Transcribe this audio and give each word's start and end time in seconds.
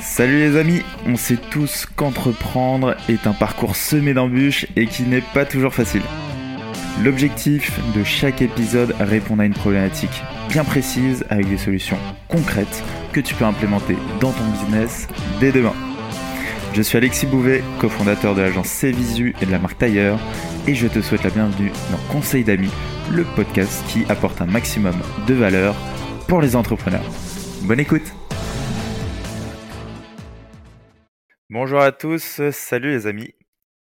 Salut 0.00 0.38
les 0.38 0.56
amis, 0.56 0.82
on 1.06 1.16
sait 1.16 1.36
tous 1.36 1.86
qu'entreprendre 1.94 2.96
est 3.08 3.26
un 3.26 3.32
parcours 3.32 3.76
semé 3.76 4.14
d'embûches 4.14 4.66
et 4.76 4.86
qui 4.86 5.02
n'est 5.02 5.20
pas 5.20 5.44
toujours 5.44 5.74
facile. 5.74 6.02
L'objectif 7.04 7.78
de 7.94 8.02
chaque 8.02 8.40
épisode 8.40 8.94
répond 8.98 9.38
à 9.38 9.44
une 9.44 9.52
problématique 9.52 10.22
bien 10.48 10.64
précise 10.64 11.24
avec 11.28 11.48
des 11.48 11.58
solutions 11.58 11.98
concrètes 12.28 12.82
que 13.12 13.20
tu 13.20 13.34
peux 13.34 13.44
implémenter 13.44 13.96
dans 14.20 14.32
ton 14.32 14.44
business 14.44 15.06
dès 15.38 15.52
demain. 15.52 15.74
Je 16.72 16.82
suis 16.82 16.96
Alexis 16.96 17.26
Bouvet, 17.26 17.62
cofondateur 17.78 18.34
de 18.34 18.40
l'agence 18.42 18.68
Cvisu 18.68 19.34
et 19.40 19.46
de 19.46 19.50
la 19.50 19.58
marque 19.58 19.78
Tailleur, 19.78 20.18
et 20.66 20.74
je 20.74 20.86
te 20.86 21.00
souhaite 21.00 21.24
la 21.24 21.30
bienvenue 21.30 21.72
dans 21.90 22.12
Conseil 22.12 22.44
d'amis, 22.44 22.72
le 23.10 23.24
podcast 23.24 23.84
qui 23.88 24.04
apporte 24.08 24.40
un 24.40 24.46
maximum 24.46 24.96
de 25.26 25.34
valeur 25.34 25.74
pour 26.28 26.40
les 26.40 26.56
entrepreneurs. 26.56 27.04
Bonne 27.62 27.80
écoute 27.80 28.12
Bonjour 31.48 31.80
à 31.80 31.92
tous, 31.92 32.40
salut 32.50 32.90
les 32.90 33.06
amis. 33.06 33.32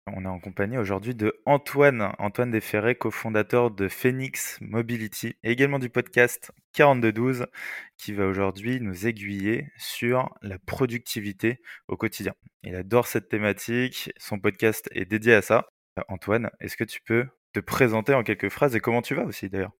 On 0.08 0.24
est 0.24 0.28
en 0.28 0.40
compagnie 0.40 0.76
aujourd'hui 0.76 1.14
de 1.14 1.40
Antoine, 1.46 2.12
Antoine 2.18 2.50
Desferré, 2.50 2.96
cofondateur 2.96 3.70
de 3.70 3.86
Phoenix 3.86 4.58
Mobility 4.60 5.36
également 5.44 5.78
du 5.78 5.88
podcast 5.88 6.50
4212 6.72 7.46
qui 7.96 8.12
va 8.12 8.26
aujourd'hui 8.26 8.80
nous 8.80 9.06
aiguiller 9.06 9.70
sur 9.78 10.34
la 10.42 10.58
productivité 10.58 11.60
au 11.86 11.96
quotidien. 11.96 12.34
Il 12.64 12.74
adore 12.74 13.06
cette 13.06 13.28
thématique, 13.28 14.10
son 14.16 14.40
podcast 14.40 14.88
est 14.90 15.04
dédié 15.04 15.34
à 15.34 15.42
ça. 15.42 15.68
Antoine, 16.08 16.50
est-ce 16.58 16.76
que 16.76 16.82
tu 16.82 17.00
peux 17.02 17.24
te 17.52 17.60
présenter 17.60 18.14
en 18.14 18.24
quelques 18.24 18.48
phrases 18.48 18.74
et 18.74 18.80
comment 18.80 19.00
tu 19.00 19.14
vas 19.14 19.22
aussi 19.22 19.48
d'ailleurs? 19.48 19.72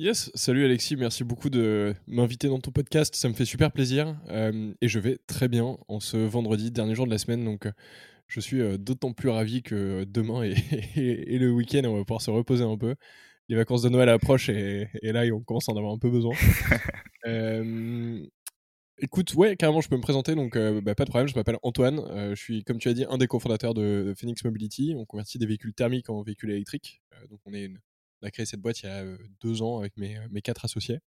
Yes, 0.00 0.30
salut 0.34 0.64
Alexis, 0.64 0.96
merci 0.96 1.24
beaucoup 1.24 1.50
de 1.50 1.94
m'inviter 2.06 2.48
dans 2.48 2.58
ton 2.58 2.70
podcast, 2.70 3.14
ça 3.14 3.28
me 3.28 3.34
fait 3.34 3.44
super 3.44 3.70
plaisir 3.70 4.18
euh, 4.30 4.72
et 4.80 4.88
je 4.88 4.98
vais 4.98 5.18
très 5.26 5.46
bien 5.46 5.76
en 5.88 6.00
ce 6.00 6.16
vendredi, 6.16 6.70
dernier 6.70 6.94
jour 6.94 7.04
de 7.04 7.10
la 7.10 7.18
semaine, 7.18 7.44
donc 7.44 7.66
euh, 7.66 7.72
je 8.26 8.40
suis 8.40 8.62
euh, 8.62 8.78
d'autant 8.78 9.12
plus 9.12 9.28
ravi 9.28 9.62
que 9.62 10.04
demain 10.04 10.42
et, 10.42 10.54
le 11.38 11.50
week-end 11.50 11.82
on 11.84 11.98
va 11.98 12.04
pouvoir 12.06 12.22
se 12.22 12.30
reposer 12.30 12.64
un 12.64 12.78
peu. 12.78 12.94
Les 13.50 13.56
vacances 13.56 13.82
de 13.82 13.90
Noël 13.90 14.08
approchent 14.08 14.48
et, 14.48 14.88
là 15.02 15.24
on 15.34 15.42
commence 15.42 15.68
à 15.68 15.72
en 15.72 15.76
avoir 15.76 15.92
un 15.92 15.98
peu 15.98 16.08
besoin. 16.08 16.32
écoute, 19.02 19.34
ouais, 19.34 19.54
carrément 19.56 19.82
je 19.82 19.90
peux 19.90 19.96
me 19.96 20.00
présenter, 20.00 20.34
donc 20.34 20.56
bah, 20.56 20.94
pas 20.94 21.04
de 21.04 21.10
problème, 21.10 21.28
je 21.28 21.34
m'appelle 21.34 21.58
Antoine, 21.62 22.00
je 22.30 22.40
suis 22.40 22.64
comme 22.64 22.78
tu 22.78 22.88
as 22.88 22.94
dit 22.94 23.04
un 23.04 23.18
des 23.18 23.26
cofondateurs 23.26 23.74
de 23.74 24.14
Phoenix 24.16 24.42
Mobility, 24.44 24.94
on 24.96 25.04
convertit 25.04 25.36
des 25.36 25.44
véhicules 25.44 25.74
thermiques 25.74 26.08
en 26.08 26.22
véhicules 26.22 26.52
électriques, 26.52 27.02
donc 27.28 27.40
on 27.44 27.52
est 27.52 27.64
une 27.64 27.78
on 28.22 28.26
a 28.26 28.30
créé 28.30 28.46
cette 28.46 28.60
boîte 28.60 28.82
il 28.82 28.86
y 28.86 28.88
a 28.88 29.04
deux 29.42 29.62
ans 29.62 29.78
avec 29.78 29.96
mes, 29.96 30.42
quatre 30.42 30.64
associés. 30.64 30.98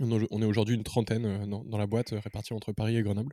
On 0.00 0.42
est 0.42 0.44
aujourd'hui 0.44 0.74
une 0.74 0.84
trentaine 0.84 1.46
dans, 1.46 1.78
la 1.78 1.86
boîte, 1.86 2.10
répartie 2.10 2.52
entre 2.52 2.72
Paris 2.72 2.96
et 2.96 3.02
Grenoble. 3.02 3.32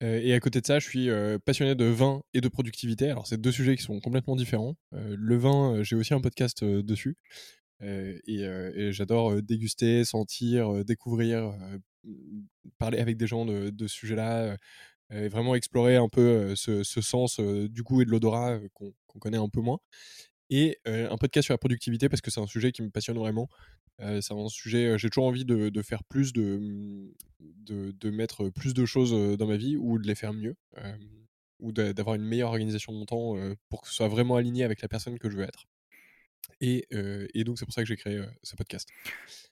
et 0.00 0.32
à 0.32 0.40
côté 0.40 0.60
de 0.60 0.66
ça, 0.66 0.78
je 0.78 0.88
suis 0.88 1.08
passionné 1.44 1.74
de 1.74 1.84
vin 1.84 2.22
et 2.32 2.40
de 2.40 2.48
productivité. 2.48 3.10
Alors, 3.10 3.26
c'est 3.26 3.40
deux 3.40 3.52
sujets 3.52 3.76
qui 3.76 3.82
sont 3.82 4.00
complètement 4.00 4.36
différents. 4.36 4.76
le 4.92 5.36
vin, 5.36 5.82
j'ai 5.82 5.96
aussi 5.96 6.14
un 6.14 6.20
podcast 6.20 6.64
dessus. 6.64 7.16
et, 7.82 8.90
j'adore 8.92 9.42
déguster, 9.42 10.04
sentir, 10.04 10.84
découvrir, 10.84 11.52
parler 12.78 12.98
avec 12.98 13.16
des 13.16 13.26
gens 13.26 13.44
de, 13.44 13.70
de 13.70 13.86
ce 13.86 13.94
sujet-là, 13.96 14.56
et 15.12 15.28
vraiment 15.28 15.56
explorer 15.56 15.96
un 15.96 16.08
peu 16.08 16.54
ce, 16.54 16.82
sens 16.84 17.40
du 17.40 17.82
goût 17.82 18.00
et 18.00 18.04
de 18.04 18.10
l'odorat 18.10 18.58
qu'on 18.74 19.18
connaît 19.18 19.36
un 19.36 19.48
peu 19.48 19.60
moins 19.60 19.80
et 20.50 20.78
un 20.86 21.16
podcast 21.16 21.46
sur 21.46 21.54
la 21.54 21.58
productivité 21.58 22.08
parce 22.08 22.20
que 22.20 22.30
c'est 22.30 22.40
un 22.40 22.46
sujet 22.46 22.72
qui 22.72 22.82
me 22.82 22.90
passionne 22.90 23.18
vraiment. 23.18 23.48
c'est 23.98 24.32
un 24.32 24.48
sujet, 24.48 24.98
j'ai 24.98 25.08
toujours 25.08 25.26
envie 25.26 25.44
de, 25.44 25.82
faire 25.82 26.04
plus, 26.04 26.32
mmh, 26.34 27.12
de, 27.40 27.92
de, 27.92 28.10
mettre 28.10 28.50
plus 28.50 28.74
de 28.74 28.84
choses 28.84 29.38
dans 29.38 29.46
ma 29.46 29.56
vie 29.56 29.76
ou 29.76 29.98
de 29.98 30.06
les 30.06 30.14
faire 30.14 30.32
mieux, 30.32 30.56
ou 31.60 31.72
d'avoir 31.72 32.16
une 32.16 32.24
meilleure 32.24 32.50
organisation 32.50 32.92
de 32.92 32.98
mon 32.98 33.06
temps 33.06 33.36
pour 33.68 33.82
que 33.82 33.88
ce 33.88 33.94
soit 33.94 34.08
vraiment 34.08 34.36
aligné 34.36 34.64
avec 34.64 34.82
la 34.82 34.88
personne 34.88 35.18
que 35.18 35.30
je 35.30 35.36
veux 35.36 35.44
être. 35.44 35.66
Et, 36.60 36.86
et 37.34 37.44
donc 37.44 37.58
c'est 37.58 37.64
pour 37.64 37.72
ça 37.72 37.82
que 37.82 37.88
j'ai 37.88 37.96
créé 37.96 38.22
ce 38.42 38.54
podcast. 38.54 38.88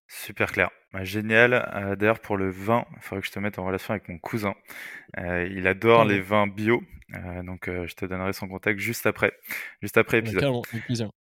Super 0.09 0.53
clair. 0.53 0.71
Bah, 0.93 1.04
génial. 1.04 1.53
Euh, 1.53 1.94
d'ailleurs, 1.94 2.21
pour 2.21 2.38
le 2.38 2.50
vin, 2.50 2.87
il 2.97 3.03
faudrait 3.03 3.21
que 3.21 3.26
je 3.26 3.32
te 3.32 3.38
mette 3.38 3.59
en 3.59 3.65
relation 3.65 3.93
avec 3.93 4.09
mon 4.09 4.19
cousin. 4.19 4.54
Euh, 5.19 5.47
il 5.50 5.66
adore 5.66 6.06
les 6.06 6.21
vins 6.21 6.47
bio. 6.47 6.82
Euh, 7.15 7.43
donc, 7.43 7.66
je 7.66 7.94
te 7.94 8.06
donnerai 8.06 8.32
son 8.32 8.48
contact 8.48 8.81
juste 8.81 9.06
après, 9.06 9.32
juste 9.82 9.98
après 9.98 10.21
l'épisode. 10.21 10.62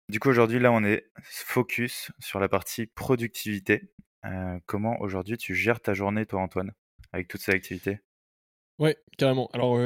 Du 0.10 0.20
coup, 0.20 0.30
aujourd'hui, 0.30 0.60
là, 0.60 0.72
on 0.72 0.84
est 0.84 1.06
focus 1.24 2.12
sur 2.20 2.40
la 2.40 2.50
partie 2.50 2.88
productivité. 2.88 3.94
comment 4.66 5.00
aujourd'hui 5.00 5.38
tu 5.38 5.54
gères 5.54 5.80
ta 5.80 5.94
journée, 5.94 6.26
toi, 6.26 6.42
Antoine, 6.42 6.74
avec 7.14 7.28
toutes 7.28 7.42
ces 7.42 7.52
activités? 7.52 8.00
Ouais, 8.80 8.98
carrément. 9.18 9.48
Alors, 9.54 9.78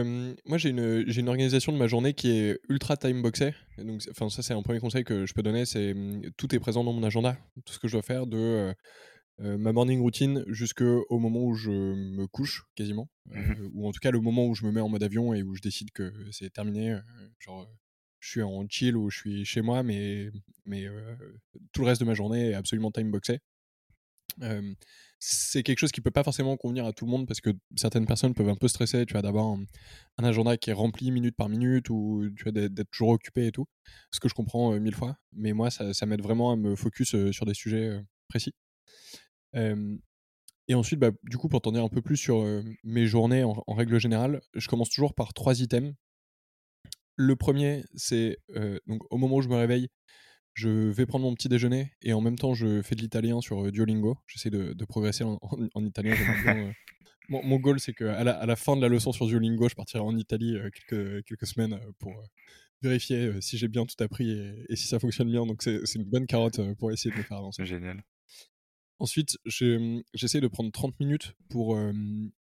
moi, 0.45 0.57
j'ai 0.57 0.69
une, 0.69 1.03
j'ai 1.07 1.19
une 1.19 1.27
organisation 1.27 1.73
de 1.73 1.77
ma 1.77 1.87
journée 1.87 2.13
qui 2.13 2.29
est 2.31 2.59
ultra 2.69 2.95
time-boxée. 2.95 3.53
Donc, 3.77 4.01
enfin, 4.09 4.29
ça, 4.29 4.41
c'est 4.41 4.53
un 4.53 4.61
premier 4.61 4.79
conseil 4.79 5.03
que 5.03 5.25
je 5.25 5.33
peux 5.33 5.43
donner. 5.43 5.65
C'est 5.65 5.93
tout 6.37 6.55
est 6.55 6.59
présent 6.59 6.83
dans 6.83 6.93
mon 6.93 7.03
agenda. 7.03 7.37
Tout 7.65 7.73
ce 7.73 7.79
que 7.79 7.87
je 7.87 7.93
dois 7.93 8.01
faire 8.01 8.25
de 8.25 8.73
ma 9.39 9.73
morning 9.73 9.99
routine 9.99 10.45
jusqu'au 10.47 11.05
moment 11.11 11.43
où 11.43 11.55
je 11.55 11.71
me 11.71 12.25
couche, 12.25 12.63
quasiment. 12.75 13.09
Mmh 13.25 13.69
ou 13.73 13.87
en 13.87 13.91
tout 13.91 13.99
cas, 13.99 14.11
le 14.11 14.21
moment 14.21 14.45
où 14.47 14.55
je 14.55 14.65
me 14.65 14.71
mets 14.71 14.81
en 14.81 14.87
mode 14.87 15.03
avion 15.03 15.33
et 15.33 15.43
où 15.43 15.55
je 15.55 15.61
décide 15.61 15.91
que 15.91 16.13
c'est 16.31 16.53
terminé. 16.53 16.97
genre, 17.39 17.67
je 18.21 18.29
suis 18.29 18.41
en 18.43 18.65
chill 18.69 18.95
ou 18.95 19.09
je 19.09 19.17
suis 19.17 19.45
chez 19.45 19.61
moi, 19.61 19.83
mais, 19.83 20.29
mais 20.65 20.85
tout 21.73 21.81
le 21.81 21.87
reste 21.87 21.99
de 21.99 22.05
ma 22.05 22.13
journée 22.13 22.51
est 22.51 22.53
absolument 22.53 22.91
time-boxé 22.91 23.39
c'est 25.19 25.63
quelque 25.63 25.79
chose 25.79 25.91
qui 25.91 26.01
peut 26.01 26.11
pas 26.11 26.23
forcément 26.23 26.57
convenir 26.57 26.85
à 26.85 26.93
tout 26.93 27.05
le 27.05 27.11
monde 27.11 27.27
parce 27.27 27.41
que 27.41 27.49
certaines 27.75 28.05
personnes 28.05 28.33
peuvent 28.33 28.49
un 28.49 28.55
peu 28.55 28.67
stresser, 28.67 29.05
tu 29.05 29.13
vois, 29.13 29.21
d'avoir 29.21 29.45
un, 29.47 30.23
agenda 30.23 30.57
qui 30.57 30.69
est 30.69 30.73
rempli 30.73 31.11
minute 31.11 31.35
par 31.35 31.49
minute 31.49 31.89
ou 31.89 32.29
tu 32.35 32.43
vois 32.43 32.51
d'être 32.51 32.89
toujours 32.91 33.09
occupé 33.09 33.47
et 33.47 33.51
tout. 33.51 33.65
Ce 34.11 34.19
que 34.19 34.29
je 34.29 34.33
comprends 34.33 34.77
mille 34.79 34.95
fois, 34.95 35.17
mais 35.33 35.53
moi 35.53 35.69
ça, 35.71 36.05
m'aide 36.05 36.21
vraiment 36.21 36.51
à 36.51 36.55
me 36.55 36.75
focus 36.75 37.15
sur 37.31 37.45
des 37.45 37.53
sujets 37.53 37.99
précis. 38.27 38.53
et 39.53 40.75
ensuite, 40.75 40.99
bah, 40.99 41.11
du 41.23 41.37
coup, 41.37 41.47
pour 41.47 41.61
t'en 41.61 41.71
dire 41.71 41.83
un 41.83 41.89
peu 41.89 42.01
plus 42.01 42.17
sur 42.17 42.43
mes 42.83 43.07
journées 43.07 43.43
en, 43.43 43.63
règle 43.67 43.99
générale, 43.99 44.41
je 44.53 44.67
commence 44.67 44.89
toujours 44.89 45.13
par 45.13 45.33
trois 45.33 45.61
items. 45.61 45.93
Le 47.17 47.35
premier, 47.35 47.83
c'est 47.95 48.37
donc 48.87 49.01
au 49.11 49.17
moment 49.17 49.37
où 49.37 49.41
je 49.41 49.49
me 49.49 49.55
réveille, 49.55 49.89
je 50.55 50.69
vais 50.69 51.05
prendre 51.05 51.25
mon 51.25 51.35
petit 51.35 51.49
déjeuner 51.49 51.91
et 52.01 52.13
en 52.13 52.21
même 52.21 52.37
temps 52.37 52.53
je 52.53 52.81
fais 52.81 52.95
de 52.95 53.01
l'italien 53.01 53.41
sur 53.41 53.71
Duolingo. 53.71 54.17
J'essaie 54.25 54.49
de, 54.49 54.85
progresser 54.85 55.23
en, 55.23 55.85
italien. 55.85 56.15
mon, 57.29 57.59
goal 57.59 57.79
c'est 57.79 57.93
qu'à 57.93 58.23
la, 58.23 58.31
à 58.31 58.45
la 58.45 58.55
fin 58.55 58.75
de 58.75 58.81
la 58.81 58.87
leçon 58.87 59.11
sur 59.11 59.27
Duolingo, 59.27 59.69
je 59.69 59.75
partirai 59.75 60.01
en 60.01 60.15
Italie 60.17 60.57
quelques, 60.73 61.25
quelques 61.25 61.47
semaines 61.47 61.79
pour 61.99 62.13
vérifier 62.81 63.41
si 63.41 63.57
j'ai 63.57 63.67
bien 63.67 63.85
tout 63.85 64.01
appris 64.03 64.31
et, 64.69 64.75
si 64.75 64.87
ça 64.87 64.97
fonctionne 64.97 65.29
bien. 65.29 65.45
Donc 65.45 65.61
c'est 65.61 65.95
une 65.95 66.05
bonne 66.05 66.25
carotte 66.25 66.59
pour 66.75 66.91
essayer 66.91 67.11
de 67.11 67.17
me 67.17 67.23
faire 67.23 67.37
avancer. 67.37 67.65
Génial. 67.65 68.01
Ensuite, 68.99 69.37
j'essaie 69.45 70.39
de 70.39 70.47
prendre 70.47 70.71
30 70.71 70.99
minutes 70.99 71.33
pour 71.49 71.77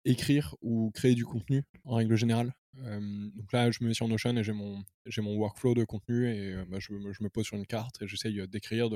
écrire 0.04 0.54
ou 0.60 0.90
créer 0.92 1.14
du 1.14 1.24
contenu 1.24 1.64
en 1.84 1.96
règle 1.96 2.14
générale. 2.16 2.54
donc 2.76 3.52
là, 3.52 3.70
je 3.70 3.82
me 3.82 3.88
mets 3.88 3.94
sur 3.94 4.06
Notion 4.06 4.36
et 4.36 4.44
j'ai 4.44 4.52
mon, 4.52 4.84
mon 5.18 5.36
workflow 5.36 5.74
de 5.74 5.84
contenu 5.84 6.28
et 6.28 6.54
bah, 6.68 6.78
je, 6.78 6.92
me 6.92 7.28
pose 7.28 7.46
sur 7.46 7.56
une 7.56 7.66
carte 7.66 8.00
et 8.02 8.06
j'essaye 8.06 8.46
d'écrire, 8.46 8.88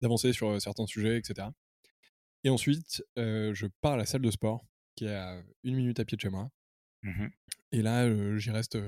d'avancer 0.00 0.32
sur 0.32 0.60
certains 0.62 0.86
sujets, 0.86 1.18
etc. 1.18 1.48
Et 2.44 2.50
ensuite, 2.50 3.02
je 3.16 3.66
pars 3.80 3.94
à 3.94 3.96
la 3.96 4.06
salle 4.06 4.22
de 4.22 4.30
sport 4.30 4.64
qui 4.94 5.06
est 5.06 5.14
à 5.14 5.42
une 5.64 5.74
minute 5.74 5.98
à 5.98 6.04
pied 6.04 6.16
de 6.16 6.22
chez 6.22 6.30
moi. 6.30 6.50
Mmh 7.02 7.26
et 7.72 7.82
là, 7.82 8.38
j'y 8.38 8.52
reste 8.52 8.78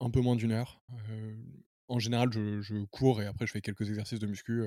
un 0.00 0.10
peu 0.10 0.20
moins 0.20 0.34
d'une 0.34 0.50
heure. 0.50 0.80
en 1.88 1.98
général, 1.98 2.32
je, 2.32 2.62
je, 2.62 2.74
cours 2.86 3.20
et 3.20 3.26
après, 3.26 3.46
je 3.46 3.52
fais 3.52 3.60
quelques 3.60 3.88
exercices 3.90 4.18
de 4.18 4.26
muscu 4.26 4.64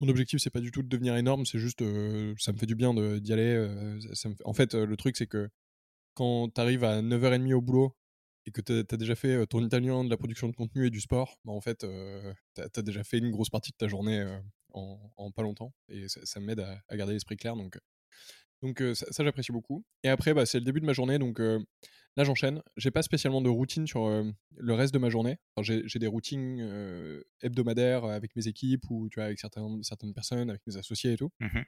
mon 0.00 0.08
objectif, 0.08 0.40
c'est 0.40 0.50
pas 0.50 0.60
du 0.60 0.70
tout 0.70 0.82
de 0.82 0.88
devenir 0.88 1.16
énorme, 1.16 1.46
c'est 1.46 1.58
juste, 1.58 1.80
ça 2.38 2.52
me 2.52 2.58
fait 2.58 2.66
du 2.66 2.74
bien 2.74 2.92
d'y 2.94 3.32
aller. 3.32 3.68
En 4.44 4.52
fait, 4.52 4.74
le 4.74 4.96
truc, 4.96 5.16
c'est 5.16 5.26
que 5.26 5.48
quand 6.14 6.48
tu 6.54 6.60
arrives 6.60 6.84
à 6.84 7.00
9h30 7.02 7.54
au 7.54 7.60
boulot 7.60 7.96
et 8.46 8.50
que 8.50 8.60
tu 8.60 8.72
as, 8.72 8.96
déjà 8.96 9.14
fait 9.14 9.46
ton 9.46 9.64
italien, 9.64 10.04
de 10.04 10.10
la 10.10 10.16
production 10.16 10.48
de 10.48 10.56
contenu 10.56 10.86
et 10.86 10.90
du 10.90 11.00
sport, 11.00 11.38
bah, 11.44 11.52
en 11.52 11.60
fait, 11.60 11.86
tu 12.54 12.60
as, 12.60 12.82
déjà 12.82 13.04
fait 13.04 13.18
une 13.18 13.30
grosse 13.30 13.50
partie 13.50 13.70
de 13.70 13.76
ta 13.76 13.86
journée 13.86 14.26
en, 14.72 15.30
pas 15.30 15.42
longtemps. 15.42 15.72
Et 15.88 16.08
ça, 16.08 16.40
m'aide 16.40 16.60
à, 16.60 16.96
garder 16.96 17.12
l'esprit 17.12 17.36
clair. 17.36 17.54
Donc, 17.56 17.78
donc 18.62 18.82
ça, 18.94 19.24
j'apprécie 19.24 19.52
beaucoup. 19.52 19.84
Et 20.02 20.08
après, 20.08 20.34
bah, 20.34 20.46
c'est 20.46 20.58
le 20.58 20.64
début 20.64 20.80
de 20.80 20.86
ma 20.86 20.92
journée. 20.92 21.18
Donc 21.18 21.40
Là, 22.16 22.24
j'enchaîne. 22.24 22.62
J'ai 22.76 22.90
pas 22.90 23.02
spécialement 23.02 23.40
de 23.40 23.48
routine 23.48 23.86
sur 23.86 24.06
le 24.08 24.74
reste 24.74 24.92
de 24.92 24.98
ma 24.98 25.08
journée. 25.08 25.38
j'ai 25.60 25.98
des 25.98 26.06
routines 26.06 27.22
hebdomadaires 27.40 28.04
avec 28.04 28.36
mes 28.36 28.48
équipes 28.48 28.84
ou 28.90 29.08
tu 29.08 29.18
vois, 29.18 29.26
avec 29.26 29.38
certaines, 29.38 29.82
certaines 29.82 30.12
personnes, 30.12 30.50
avec 30.50 30.62
mes 30.66 30.76
associés 30.76 31.12
et 31.12 31.16
tout. 31.16 31.30
Mmh 31.40 31.62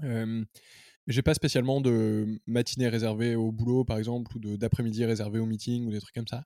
mais 0.00 1.14
j'ai 1.14 1.22
pas 1.22 1.34
spécialement 1.34 1.80
de 1.80 2.40
matinée 2.46 2.88
réservée 2.88 3.34
au 3.34 3.50
boulot, 3.50 3.84
par 3.84 3.98
exemple, 3.98 4.36
ou 4.36 4.56
d'après-midi 4.56 5.04
réservée 5.04 5.38
au 5.38 5.46
meeting 5.46 5.84
ou 5.86 5.90
des 5.90 6.00
trucs 6.00 6.14
comme 6.14 6.28
ça. 6.28 6.44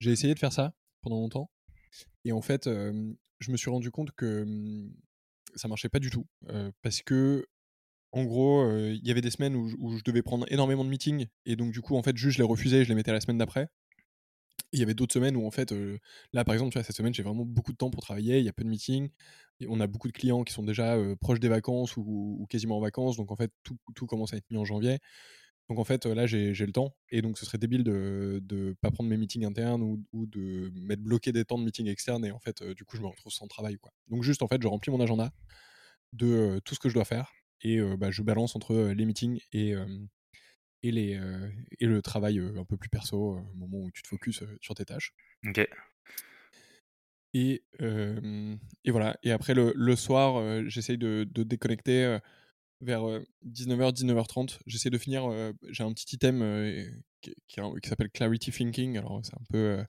J'ai 0.00 0.10
essayé 0.10 0.34
de 0.34 0.38
faire 0.38 0.52
ça 0.52 0.74
pendant 1.00 1.16
longtemps. 1.16 1.50
Et 2.24 2.32
en 2.32 2.42
fait, 2.42 2.64
je 2.66 3.50
me 3.50 3.56
suis 3.56 3.70
rendu 3.70 3.90
compte 3.90 4.10
que 4.12 4.44
ça 5.54 5.68
marchait 5.68 5.88
pas 5.88 6.00
du 6.00 6.10
tout. 6.10 6.26
parce 6.82 7.02
que 7.02 7.46
en 8.14 8.24
gros, 8.24 8.64
il 8.70 9.06
y 9.06 9.10
avait 9.10 9.20
des 9.20 9.30
semaines 9.30 9.56
où, 9.56 9.96
je 9.98 10.04
devais 10.04 10.22
prendre 10.22 10.46
énormément 10.50 10.84
de 10.84 10.88
meetings 10.88 11.26
et 11.46 11.56
donc 11.56 11.72
du 11.72 11.80
coup, 11.80 11.96
en 11.96 12.02
fait, 12.02 12.16
juste 12.16 12.36
je 12.36 12.42
les 12.42 12.48
refusais 12.48 12.78
et 12.78 12.84
je 12.84 12.88
les 12.88 12.94
mettais 12.94 13.12
la 13.12 13.20
semaine 13.20 13.38
d'après. 13.38 13.68
Il 14.72 14.78
y 14.78 14.82
avait 14.84 14.94
d'autres 14.94 15.12
semaines 15.12 15.36
où 15.36 15.46
en 15.46 15.50
fait, 15.50 15.74
là 16.32 16.44
par 16.44 16.54
exemple, 16.54 16.72
tu 16.72 16.78
vois, 16.78 16.84
cette 16.84 16.96
semaine 16.96 17.12
j'ai 17.12 17.24
vraiment 17.24 17.44
beaucoup 17.44 17.72
de 17.72 17.76
temps 17.76 17.90
pour 17.90 18.02
travailler, 18.02 18.38
il 18.38 18.44
y 18.44 18.48
a 18.48 18.52
peu 18.52 18.62
de 18.62 18.68
meetings, 18.68 19.08
et 19.58 19.66
on 19.68 19.80
a 19.80 19.88
beaucoup 19.88 20.06
de 20.06 20.12
clients 20.12 20.44
qui 20.44 20.52
sont 20.52 20.62
déjà 20.62 20.96
proches 21.20 21.40
des 21.40 21.48
vacances 21.48 21.96
ou, 21.96 22.46
quasiment 22.48 22.76
en 22.78 22.80
vacances, 22.80 23.16
donc 23.16 23.32
en 23.32 23.36
fait 23.36 23.50
tout, 23.64 23.76
tout, 23.96 24.06
commence 24.06 24.32
à 24.32 24.36
être 24.36 24.48
mis 24.50 24.58
en 24.58 24.64
janvier. 24.64 24.98
Donc 25.68 25.78
en 25.80 25.84
fait 25.84 26.06
là 26.06 26.26
j'ai 26.26 26.52
le 26.54 26.72
temps, 26.72 26.94
et 27.10 27.20
donc 27.20 27.36
ce 27.38 27.46
serait 27.46 27.58
débile 27.58 27.82
de 27.82 28.42
ne 28.48 28.72
pas 28.74 28.92
prendre 28.92 29.10
mes 29.10 29.16
meetings 29.16 29.44
internes 29.44 29.82
ou, 29.82 30.04
ou 30.12 30.26
de 30.26 30.70
m'être 30.74 31.02
bloqué 31.02 31.32
des 31.32 31.44
temps 31.44 31.58
de 31.58 31.64
meetings 31.64 31.88
externes, 31.88 32.24
et 32.24 32.30
en 32.30 32.38
fait 32.38 32.62
du 32.62 32.84
coup 32.84 32.96
je 32.96 33.02
me 33.02 33.08
retrouve 33.08 33.32
sans 33.32 33.48
travail. 33.48 33.76
Quoi. 33.76 33.92
Donc 34.08 34.22
juste 34.22 34.42
en 34.42 34.48
fait 34.48 34.62
je 34.62 34.68
remplis 34.68 34.92
mon 34.92 35.00
agenda 35.00 35.32
de 36.12 36.60
tout 36.64 36.74
ce 36.74 36.80
que 36.80 36.88
je 36.88 36.94
dois 36.94 37.04
faire, 37.04 37.32
et 37.62 37.80
bah, 37.96 38.10
je 38.10 38.22
balance 38.22 38.56
entre 38.56 38.74
les 38.74 39.04
meetings 39.04 39.40
et 39.52 39.74
et, 40.82 40.90
les, 40.90 41.18
et 41.80 41.86
le 41.86 42.02
travail 42.02 42.38
un 42.38 42.64
peu 42.64 42.76
plus 42.76 42.90
perso, 42.90 43.38
au 43.38 43.54
moment 43.54 43.78
où 43.78 43.90
tu 43.90 44.02
te 44.02 44.08
focuses 44.08 44.46
sur 44.60 44.74
tes 44.74 44.84
tâches. 44.84 45.14
Ok. 45.46 45.66
Et, 47.32 47.64
et 47.80 48.90
voilà. 48.90 49.16
Et 49.22 49.32
après, 49.32 49.54
le, 49.54 49.72
le 49.74 49.96
soir, 49.96 50.62
j'essaye 50.68 50.98
de, 50.98 51.26
de, 51.30 51.42
déconnecter 51.42 52.18
vers 52.82 53.02
19h, 53.46 53.94
19h30. 53.94 54.58
J'essaie 54.66 54.90
de 54.90 54.98
finir. 54.98 55.30
J'ai 55.70 55.84
un 55.84 55.92
petit 55.94 56.14
item 56.14 56.44
qui, 57.22 57.34
qui, 57.48 57.88
s'appelle 57.88 58.10
Clarity 58.10 58.52
Thinking. 58.52 58.98
Alors, 58.98 59.20
c'est 59.24 59.34
un 59.34 59.44
peu. 59.48 59.82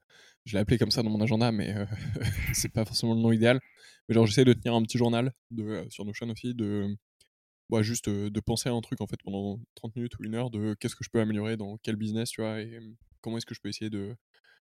je 0.46 0.54
l'ai 0.54 0.60
appelé 0.60 0.78
comme 0.78 0.92
ça 0.92 1.04
dans 1.04 1.10
mon 1.10 1.22
agenda, 1.22 1.52
mais 1.52 1.76
c'est 2.54 2.72
pas 2.72 2.86
forcément 2.86 3.14
le 3.16 3.22
nom 3.22 3.34
idéal. 3.34 3.60
Mais 4.08 4.16
genre, 4.16 4.26
j'essaie 4.26 4.46
de 4.46 4.54
tenir 4.54 4.74
un 4.74 4.84
petit 4.84 4.98
journal 4.98 5.34
de, 5.52 5.86
sur 5.90 6.06
Notion 6.06 6.30
aussi 6.30 6.54
de 6.54 6.96
bah, 7.70 7.82
juste 7.82 8.10
de 8.10 8.40
penser 8.40 8.70
à 8.70 8.74
un 8.74 8.82
truc 8.82 9.02
en 9.02 9.08
fait 9.08 9.22
pendant 9.24 9.60
30 9.76 9.96
minutes 9.96 10.18
ou 10.20 10.24
une 10.24 10.36
heure 10.36 10.50
de 10.50 10.76
qu'est-ce 10.80 10.96
que 10.96 11.04
je 11.04 11.10
peux 11.10 11.20
améliorer 11.20 11.58
dans 11.58 11.78
quel 11.78 11.96
business, 11.96 12.30
tu 12.30 12.42
vois, 12.42 12.62
et 12.62 12.80
comment 13.22 13.38
est-ce 13.38 13.46
que 13.46 13.56
je 13.56 13.62
peux 13.62 13.70
essayer 13.70 13.90
de, 13.90 14.16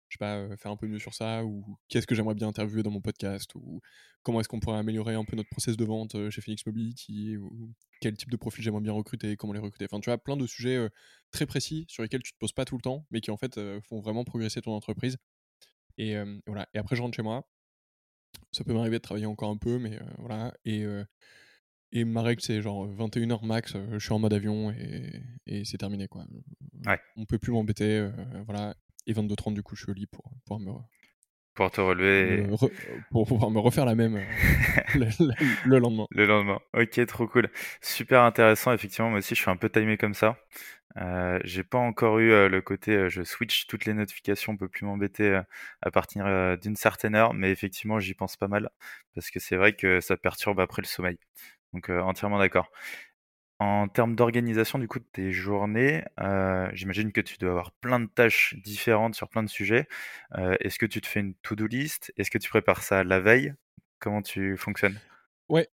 je 0.08 0.16
sais 0.16 0.18
pas, 0.18 0.56
faire 0.56 0.70
un 0.70 0.76
peu 0.76 0.86
mieux 0.86 0.98
sur 0.98 1.14
ça, 1.14 1.44
ou 1.44 1.76
qu'est-ce 1.88 2.06
que 2.06 2.14
j'aimerais 2.14 2.34
bien 2.34 2.48
interviewer 2.48 2.82
dans 2.82 2.90
mon 2.90 3.00
podcast, 3.00 3.54
ou 3.54 3.80
comment 4.22 4.40
est-ce 4.40 4.48
qu'on 4.48 4.60
pourrait 4.60 4.78
améliorer 4.78 5.14
un 5.14 5.24
peu 5.24 5.36
notre 5.36 5.50
process 5.50 5.76
de 5.76 5.84
vente 5.84 6.16
chez 6.30 6.40
Phoenix 6.40 6.64
Mobility, 6.64 7.36
ou 7.36 7.74
quel 8.00 8.16
type 8.16 8.30
de 8.30 8.36
profil 8.36 8.64
j'aimerais 8.64 8.82
bien 8.82 8.92
recruter, 8.92 9.36
comment 9.36 9.52
les 9.52 9.58
recruter. 9.58 9.84
Enfin, 9.84 10.00
tu 10.00 10.08
vois, 10.10 10.18
plein 10.18 10.36
de 10.36 10.46
sujets 10.46 10.88
très 11.30 11.46
précis 11.46 11.84
sur 11.88 12.02
lesquels 12.02 12.22
tu 12.22 12.32
te 12.32 12.38
poses 12.38 12.52
pas 12.52 12.64
tout 12.64 12.76
le 12.76 12.82
temps, 12.82 13.06
mais 13.10 13.20
qui 13.20 13.30
en 13.30 13.36
fait 13.36 13.60
font 13.80 14.00
vraiment 14.00 14.24
progresser 14.24 14.62
ton 14.62 14.72
entreprise. 14.72 15.18
Et 15.98 16.16
voilà. 16.46 16.68
Et 16.74 16.78
après, 16.78 16.96
je 16.96 17.02
rentre 17.02 17.16
chez 17.16 17.22
moi. 17.22 17.46
Ça 18.50 18.64
peut 18.64 18.72
m'arriver 18.72 18.98
de 18.98 19.02
travailler 19.02 19.26
encore 19.26 19.50
un 19.50 19.56
peu, 19.56 19.78
mais 19.78 20.00
voilà. 20.18 20.54
Et 20.64 20.84
et 21.94 22.05
ma 22.05 22.23
règle, 22.23 22.43
c'est 22.43 22.61
genre 22.61 22.87
21h 22.88 23.46
max, 23.46 23.76
je 23.93 23.99
suis 23.99 24.12
en 24.12 24.19
mode 24.19 24.35
avion 24.35 24.73
et, 24.73 25.23
et 25.46 25.64
c'est 25.64 25.79
terminé. 25.79 26.08
Quoi. 26.08 26.25
Ouais. 26.87 27.00
On 27.17 27.25
peut 27.25 27.38
plus 27.38 27.52
m'embêter. 27.52 28.06
voilà. 28.46 28.75
Et 29.06 29.12
22h30, 29.12 29.55
du 29.55 29.62
coup, 29.62 29.76
je 29.76 29.82
suis 29.85 29.91
au 29.91 29.94
lit 29.94 30.06
pour, 30.06 30.25
pour 30.44 30.58
me. 30.58 30.73
Pour 31.55 31.70
te 31.70 31.81
relever. 31.81 32.49
pour 33.12 33.29
pouvoir 33.29 33.50
me 33.50 33.61
refaire 33.61 33.85
la 33.85 33.94
même 33.94 34.17
le, 34.96 35.79
lendemain. 35.79 36.06
Le 36.11 36.26
lendemain. 36.26 36.58
Ok, 36.73 37.06
trop 37.06 37.29
cool. 37.29 37.49
Super 37.81 38.23
intéressant. 38.23 38.73
Effectivement, 38.73 39.11
moi 39.11 39.20
aussi, 39.20 39.37
je 39.37 39.40
suis 39.40 39.50
un 39.50 39.56
peu 39.56 39.70
timé 39.70 39.97
comme 39.97 40.14
ça. 40.14 40.37
Euh, 40.97 41.38
j'ai 41.44 41.62
pas 41.62 41.79
encore 41.79 42.19
eu 42.19 42.49
le 42.49 42.61
côté 42.61 43.08
je 43.11 43.25
switch 43.25 43.67
toutes 43.67 43.85
les 43.85 43.94
notifications, 43.94 44.52
on 44.52 44.56
peut 44.56 44.69
plus 44.69 44.87
m'embêter 44.87 45.40
à 45.82 45.90
partir 45.90 46.25
d'une 46.58 46.76
certaine 46.76 47.17
heure, 47.17 47.35
mais 47.35 47.50
effectivement 47.50 47.99
j'y 47.99 48.14
pense 48.14 48.37
pas 48.37 48.47
mal 48.47 48.70
parce 49.12 49.29
que 49.32 49.40
c'est 49.40 49.56
vrai 49.56 49.73
que 49.73 50.00
ça 50.00 50.17
perturbe 50.17 50.61
après 50.61 50.82
le 50.82 50.87
sommeil. 50.87 51.19
Donc 51.75 51.91
entièrement 51.91 52.38
d'accord. 52.38 52.71
En 53.59 53.88
termes 53.88 54.17
d'organisation 54.17 54.79
du 54.79 54.88
coup 54.88 54.99
de 54.99 55.06
tes 55.12 55.31
journées, 55.32 56.05
j'imagine 56.73 57.12
que 57.12 57.21
tu 57.21 57.37
dois 57.38 57.50
avoir 57.50 57.73
plein 57.73 58.00
de 58.00 58.06
tâches 58.06 58.56
différentes 58.65 59.15
sur 59.15 59.29
plein 59.29 59.43
de 59.43 59.49
sujets. 59.49 59.87
Est-ce 60.37 60.79
que 60.79 60.87
tu 60.87 61.00
te 61.00 61.06
fais 61.06 61.21
une 61.21 61.35
to-do 61.35 61.67
list? 61.67 62.12
Est-ce 62.17 62.31
que 62.31 62.38
tu 62.38 62.49
prépares 62.49 62.82
ça 62.82 63.05
la 63.05 63.21
veille? 63.21 63.55
Comment 64.00 64.23
tu 64.23 64.56
fonctionnes? 64.56 64.99
Ouais. 65.49 65.69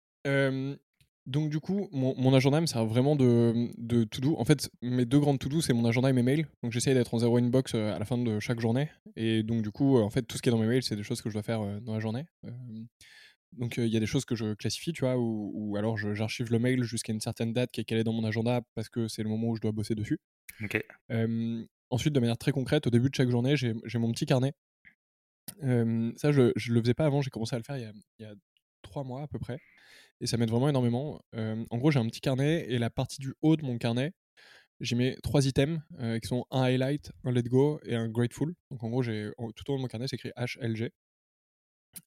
donc 1.27 1.51
du 1.51 1.61
coup, 1.61 1.89
mon, 1.93 2.35
agenda 2.35 2.61
me 2.61 2.67
sert 2.67 2.85
vraiment 2.87 3.15
de, 3.15 4.05
to-do. 4.05 4.37
En 4.39 4.45
fait, 4.45 4.71
mes 4.81 5.05
deux 5.05 5.21
grandes 5.21 5.39
to-do, 5.39 5.61
c'est 5.61 5.75
mon 5.75 5.85
agenda 5.85 6.09
et 6.09 6.15
mes 6.15 6.23
mails. 6.23 6.47
Donc 6.63 6.73
j'essaye 6.73 6.95
d'être 6.95 7.13
en 7.15 7.19
zéro 7.19 7.37
inbox 7.37 7.75
à 7.75 7.99
la 7.99 8.05
fin 8.05 8.17
de 8.19 8.41
chaque 8.41 8.61
journée. 8.61 8.91
Et 9.17 9.43
donc 9.43 9.63
du 9.63 9.71
coup, 9.71 9.99
en 9.99 10.11
fait, 10.11 10.23
tout 10.23 10.37
ce 10.37 10.43
qui 10.43 10.49
est 10.49 10.53
dans 10.53 10.59
mes 10.59 10.67
mails, 10.67 10.83
c'est 10.83 10.97
des 10.97 11.03
choses 11.03 11.21
que 11.21 11.29
je 11.29 11.35
dois 11.35 11.43
faire 11.43 11.61
dans 11.83 11.93
la 11.95 12.01
journée. 12.01 12.25
Donc 13.57 13.79
il 13.79 13.89
y 13.89 13.97
a 13.97 14.01
des 14.01 14.07
choses 14.07 14.25
que 14.25 14.35
je 14.35 14.55
classifie, 14.55 14.93
tu 14.93 15.03
vois, 15.03 15.17
ou, 15.19 15.77
alors 15.77 15.97
j'archive 15.97 16.51
le 16.51 16.59
mail 16.59 16.83
jusqu'à 16.85 17.13
une 17.13 17.21
certaine 17.21 17.53
date 17.53 17.71
qui 17.71 17.81
est 17.81 17.85
calée 17.85 18.05
dans 18.05 18.13
mon 18.13 18.25
agenda 18.25 18.61
parce 18.75 18.89
que 18.89 19.09
c'est 19.09 19.23
le 19.23 19.29
moment 19.29 19.49
où 19.49 19.57
je 19.57 19.61
dois 19.61 19.73
bosser 19.73 19.95
dessus. 19.95 20.19
ensuite, 21.91 22.13
de 22.13 22.21
manière 22.21 22.39
très 22.39 22.53
concrète, 22.53 22.87
au 22.87 22.91
début 22.91 23.09
de 23.11 23.15
chaque 23.15 23.31
journée, 23.31 23.57
j'ai 23.57 23.99
mon 23.99 24.13
petit 24.13 24.27
carnet. 24.27 24.53
ça, 25.61 26.33
je, 26.33 26.53
je 26.57 26.73
le 26.73 26.81
faisais 26.81 26.95
pas 26.95 27.07
avant, 27.07 27.23
j'ai 27.23 27.31
commencé 27.31 27.55
à 27.55 27.59
le 27.59 27.65
faire 27.65 27.77
il 27.77 27.83
y, 27.83 27.87
a, 27.87 27.93
il 28.19 28.27
y 28.27 28.29
a 28.29 28.35
trois 28.83 29.05
mois 29.05 29.23
à 29.23 29.29
peu 29.29 29.39
près. 29.39 29.59
Et 30.21 30.27
ça 30.27 30.37
m'aide 30.37 30.51
vraiment 30.51 30.69
énormément. 30.69 31.21
en 31.35 31.79
gros, 31.79 31.91
j'ai 31.91 31.99
un 31.99 32.07
petit 32.07 32.21
carnet 32.21 32.67
et 32.69 32.79
la 32.79 32.91
partie 32.91 33.21
du 33.21 33.35
haut 33.43 33.57
de 33.57 33.65
mon 33.65 33.79
carnet, 33.79 34.13
j'y 34.81 34.95
mets 34.95 35.17
trois 35.23 35.47
items 35.47 35.81
qui 36.23 36.29
sont 36.29 36.45
un 36.51 36.63
highlight, 36.63 37.13
un 37.25 37.33
let 37.33 37.45
go 37.45 37.81
et 37.85 37.95
un 37.95 38.09
grateful. 38.09 38.55
Donc 38.71 38.83
en 38.83 38.91
gros, 38.91 39.03
j'ai 39.03 39.31
tout 39.55 39.71
au 39.71 39.73
long 39.73 39.79
de 39.79 39.83
mon 39.83 39.89
carnet, 39.89 40.07
c'est 40.09 40.17
écrit 40.17 40.33
HLG. 40.37 40.91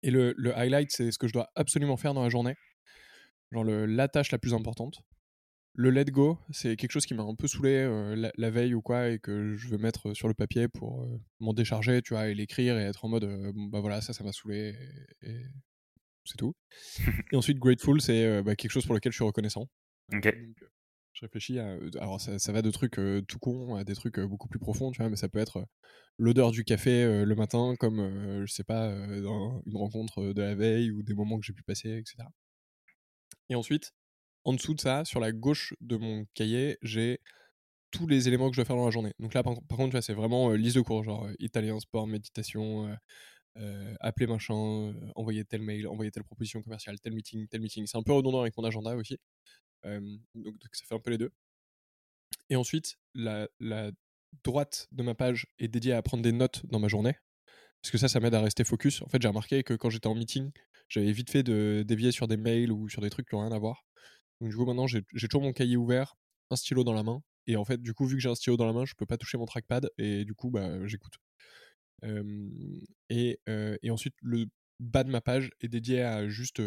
Et 0.03 0.11
le, 0.11 0.33
le 0.37 0.55
highlight, 0.57 0.91
c'est 0.91 1.11
ce 1.11 1.17
que 1.17 1.27
je 1.27 1.33
dois 1.33 1.49
absolument 1.55 1.97
faire 1.97 2.13
dans 2.13 2.23
la 2.23 2.29
journée. 2.29 2.55
Genre 3.51 3.63
le, 3.63 3.85
la 3.85 4.07
tâche 4.07 4.31
la 4.31 4.37
plus 4.37 4.53
importante. 4.53 5.01
Le 5.73 5.91
let 5.91 6.05
go, 6.05 6.37
c'est 6.51 6.75
quelque 6.75 6.91
chose 6.91 7.05
qui 7.05 7.13
m'a 7.13 7.23
un 7.23 7.35
peu 7.35 7.47
saoulé 7.47 7.75
euh, 7.75 8.29
la, 8.35 8.49
veille 8.49 8.73
ou 8.73 8.81
quoi 8.81 9.09
et 9.09 9.19
que 9.19 9.55
je 9.55 9.69
veux 9.69 9.77
mettre 9.77 10.13
sur 10.13 10.27
le 10.27 10.33
papier 10.33 10.67
pour 10.67 11.03
euh, 11.03 11.21
m'en 11.39 11.53
décharger, 11.53 12.01
tu 12.01 12.13
vois, 12.13 12.27
et 12.27 12.33
l'écrire 12.33 12.77
et 12.77 12.83
être 12.83 13.05
en 13.05 13.07
mode, 13.07 13.23
euh, 13.23 13.53
bah 13.55 13.79
voilà, 13.79 14.01
ça, 14.01 14.11
ça 14.11 14.23
m'a 14.23 14.33
saoulé 14.33 14.75
et, 15.21 15.45
c'est 16.25 16.37
tout. 16.37 16.53
et 17.31 17.35
ensuite, 17.35 17.59
grateful, 17.59 18.01
c'est 18.01 18.43
bah, 18.43 18.55
quelque 18.55 18.71
chose 18.71 18.85
pour 18.85 18.93
lequel 18.93 19.11
je 19.11 19.17
suis 19.17 19.23
reconnaissant. 19.23 19.67
Ok. 20.13 20.35
Je 21.19 21.25
réfléchis 21.25 21.59
à. 21.59 21.77
Alors, 21.99 22.21
ça, 22.21 22.51
va 22.51 22.61
de 22.61 22.71
trucs 22.71 22.99
tout 23.27 23.39
cons 23.39 23.75
à 23.75 23.83
des 23.83 23.93
trucs 23.93 24.19
beaucoup 24.19 24.47
plus 24.47 24.59
profonds, 24.59 24.91
tu 24.91 25.01
vois, 25.01 25.09
mais 25.09 25.17
ça 25.17 25.27
peut 25.27 25.39
être 25.39 25.65
l'odeur 26.17 26.51
du 26.51 26.63
café 26.63 27.25
le 27.25 27.35
matin, 27.35 27.75
comme, 27.77 28.45
je 28.45 28.53
sais 28.53 28.63
pas, 28.63 28.85
une 28.85 29.75
rencontre 29.75 30.33
de 30.33 30.41
la 30.41 30.55
veille 30.55 30.91
ou 30.91 31.03
des 31.03 31.13
moments 31.13 31.37
que 31.39 31.45
j'ai 31.45 31.53
pu 31.53 31.63
passer, 31.63 31.89
etc. 31.97 32.23
Et 33.49 33.55
ensuite, 33.55 33.91
en 34.45 34.53
dessous 34.53 34.73
de 34.73 34.79
ça, 34.79 35.03
sur 35.03 35.19
la 35.19 35.31
gauche 35.33 35.73
de 35.81 35.97
mon 35.97 36.25
cahier, 36.35 36.77
j'ai 36.81 37.19
tous 37.91 38.07
les 38.07 38.27
éléments 38.27 38.49
que 38.49 38.55
je 38.55 38.61
dois 38.61 38.65
faire 38.65 38.77
dans 38.77 38.85
la 38.85 38.91
journée. 38.91 39.13
Donc 39.19 39.33
là, 39.33 39.43
par, 39.43 39.55
contre, 39.55 39.99
c'est 40.01 40.13
vraiment 40.13 40.53
liste 40.53 40.77
de 40.77 40.81
cours, 40.81 41.03
genre 41.03 41.27
italien, 41.39 41.79
sport, 41.81 42.07
méditation, 42.07 42.95
appeler 43.99 44.27
machin, 44.27 44.93
envoyer 45.15 45.43
tel 45.43 45.61
mail, 45.61 45.85
envoyer 45.87 46.11
telle 46.11 46.23
proposition 46.23 46.61
commerciale, 46.61 46.97
tel 47.01 47.13
meeting, 47.13 47.47
tel 47.49 47.59
meeting. 47.59 47.85
C'est 47.87 47.97
un 47.97 48.03
peu 48.03 48.13
redondant 48.13 48.39
avec 48.41 48.55
mon 48.57 48.63
agenda 48.63 48.95
aussi. 48.95 49.17
Donc, 49.83 50.55
ça 50.73 50.85
fait 50.85 50.95
un 50.95 50.99
peu 50.99 51.11
les 51.11 51.17
deux. 51.17 51.31
Et 52.49 52.55
ensuite, 52.55 52.97
la, 53.13 53.47
droite 54.43 54.87
de 54.91 55.01
ma 55.01 55.15
page 55.15 55.47
est 55.57 55.67
dédiée 55.67 55.93
à 55.93 56.01
prendre 56.03 56.21
des 56.21 56.31
notes 56.31 56.65
dans 56.67 56.79
ma 56.79 56.87
journée. 56.87 57.15
Parce 57.81 57.91
que 57.91 57.97
ça, 57.97 58.07
ça 58.07 58.19
m'aide 58.19 58.35
à 58.35 58.41
rester 58.41 58.63
focus. 58.63 59.01
En 59.01 59.07
fait, 59.07 59.21
j'ai 59.21 59.27
remarqué 59.27 59.63
que 59.63 59.73
quand 59.73 59.89
j'étais 59.89 60.07
en 60.07 60.15
meeting, 60.15 60.51
j'avais 60.87 61.11
vite 61.11 61.31
fait 61.31 61.43
de 61.43 61.83
dévier 61.87 62.11
sur 62.11 62.27
des 62.27 62.37
mails 62.37 62.71
ou 62.71 62.89
sur 62.89 63.01
des 63.01 63.09
trucs 63.09 63.27
qui 63.27 63.35
n'ont 63.35 63.41
rien 63.41 63.51
à 63.51 63.59
voir. 63.59 63.85
Donc, 64.41 64.49
du 64.49 64.55
coup, 64.55 64.65
maintenant, 64.65 64.87
j'ai 64.87 65.03
toujours 65.03 65.41
mon 65.41 65.53
cahier 65.53 65.77
ouvert, 65.77 66.15
un 66.51 66.55
stylo 66.55 66.83
dans 66.83 66.93
la 66.93 67.03
main. 67.03 67.21
Et 67.47 67.55
en 67.55 67.65
fait, 67.65 67.81
du 67.81 67.93
coup, 67.93 68.05
vu 68.05 68.15
que 68.15 68.21
j'ai 68.21 68.29
un 68.29 68.35
stylo 68.35 68.57
dans 68.57 68.65
la 68.65 68.73
main, 68.73 68.85
je 68.85 68.93
peux 68.95 69.05
pas 69.05 69.17
toucher 69.17 69.37
mon 69.37 69.45
trackpad. 69.45 69.89
Et 69.97 70.25
du 70.25 70.35
coup, 70.35 70.51
bah, 70.51 70.85
j'écoute. 70.87 71.15
et, 73.09 73.39
ensuite, 73.89 74.15
le 74.21 74.45
bas 74.79 75.03
de 75.03 75.09
ma 75.09 75.21
page 75.21 75.51
est 75.61 75.67
dédié 75.69 76.03
à 76.03 76.27
juste 76.27 76.61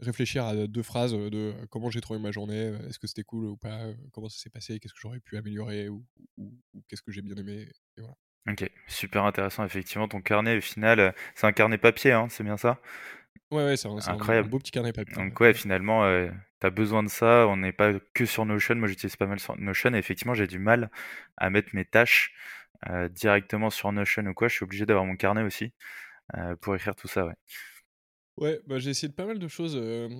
réfléchir 0.00 0.44
à 0.44 0.54
deux 0.66 0.82
phrases 0.82 1.12
de 1.12 1.54
comment 1.70 1.90
j'ai 1.90 2.00
trouvé 2.00 2.18
ma 2.18 2.30
journée, 2.30 2.72
est-ce 2.88 2.98
que 2.98 3.06
c'était 3.06 3.22
cool 3.22 3.44
ou 3.44 3.56
pas, 3.56 3.86
comment 4.12 4.28
ça 4.28 4.38
s'est 4.38 4.50
passé, 4.50 4.78
qu'est-ce 4.80 4.94
que 4.94 5.00
j'aurais 5.00 5.20
pu 5.20 5.36
améliorer 5.36 5.88
ou, 5.88 6.04
qu'est-ce 6.88 7.02
que 7.02 7.12
j'ai 7.12 7.22
bien 7.22 7.36
aimé. 7.36 7.68
Et 7.96 8.00
voilà. 8.00 8.14
Ok, 8.50 8.68
super 8.88 9.24
intéressant. 9.24 9.64
Effectivement, 9.64 10.08
ton 10.08 10.20
carnet, 10.20 10.58
au 10.58 10.60
final, 10.60 11.14
c'est 11.36 11.46
un 11.46 11.52
carnet 11.52 11.78
papier, 11.78 12.12
hein, 12.12 12.26
c'est 12.28 12.42
bien 12.42 12.56
ça? 12.56 12.80
Ouais, 13.52 13.64
ouais, 13.64 13.76
c'est 13.76 13.86
un, 13.86 14.42
beau 14.42 14.58
petit 14.58 14.72
carnet 14.72 14.92
papier. 14.92 15.14
Donc, 15.14 15.38
ouais, 15.38 15.54
finalement, 15.54 16.02
tu 16.60 16.66
as 16.66 16.70
besoin 16.70 17.02
de 17.02 17.08
ça. 17.08 17.46
On 17.48 17.58
n'est 17.58 17.72
pas 17.72 17.92
que 18.14 18.24
sur 18.24 18.46
Notion. 18.46 18.74
Moi, 18.76 18.88
j'utilise 18.88 19.16
pas 19.16 19.26
mal 19.26 19.38
sur 19.38 19.56
Notion. 19.58 19.94
Et 19.94 19.98
effectivement, 19.98 20.34
j'ai 20.34 20.46
du 20.46 20.58
mal 20.58 20.90
à 21.36 21.50
mettre 21.50 21.68
mes 21.74 21.84
tâches 21.84 22.34
directement 23.10 23.70
sur 23.70 23.92
Notion 23.92 24.24
ou 24.26 24.34
quoi. 24.34 24.48
Je 24.48 24.54
suis 24.54 24.64
obligé 24.64 24.86
d'avoir 24.86 25.04
mon 25.04 25.16
carnet 25.16 25.42
aussi 25.42 25.72
pour 26.62 26.74
écrire 26.74 26.96
tout 26.96 27.08
ça, 27.08 27.26
ouais. 27.26 27.34
Ouais, 28.38 28.60
bah, 28.66 28.78
j'ai 28.78 28.90
essayé 28.90 29.08
de 29.08 29.14
pas 29.14 29.26
mal 29.26 29.38
de 29.38 29.48
choses 29.48 29.76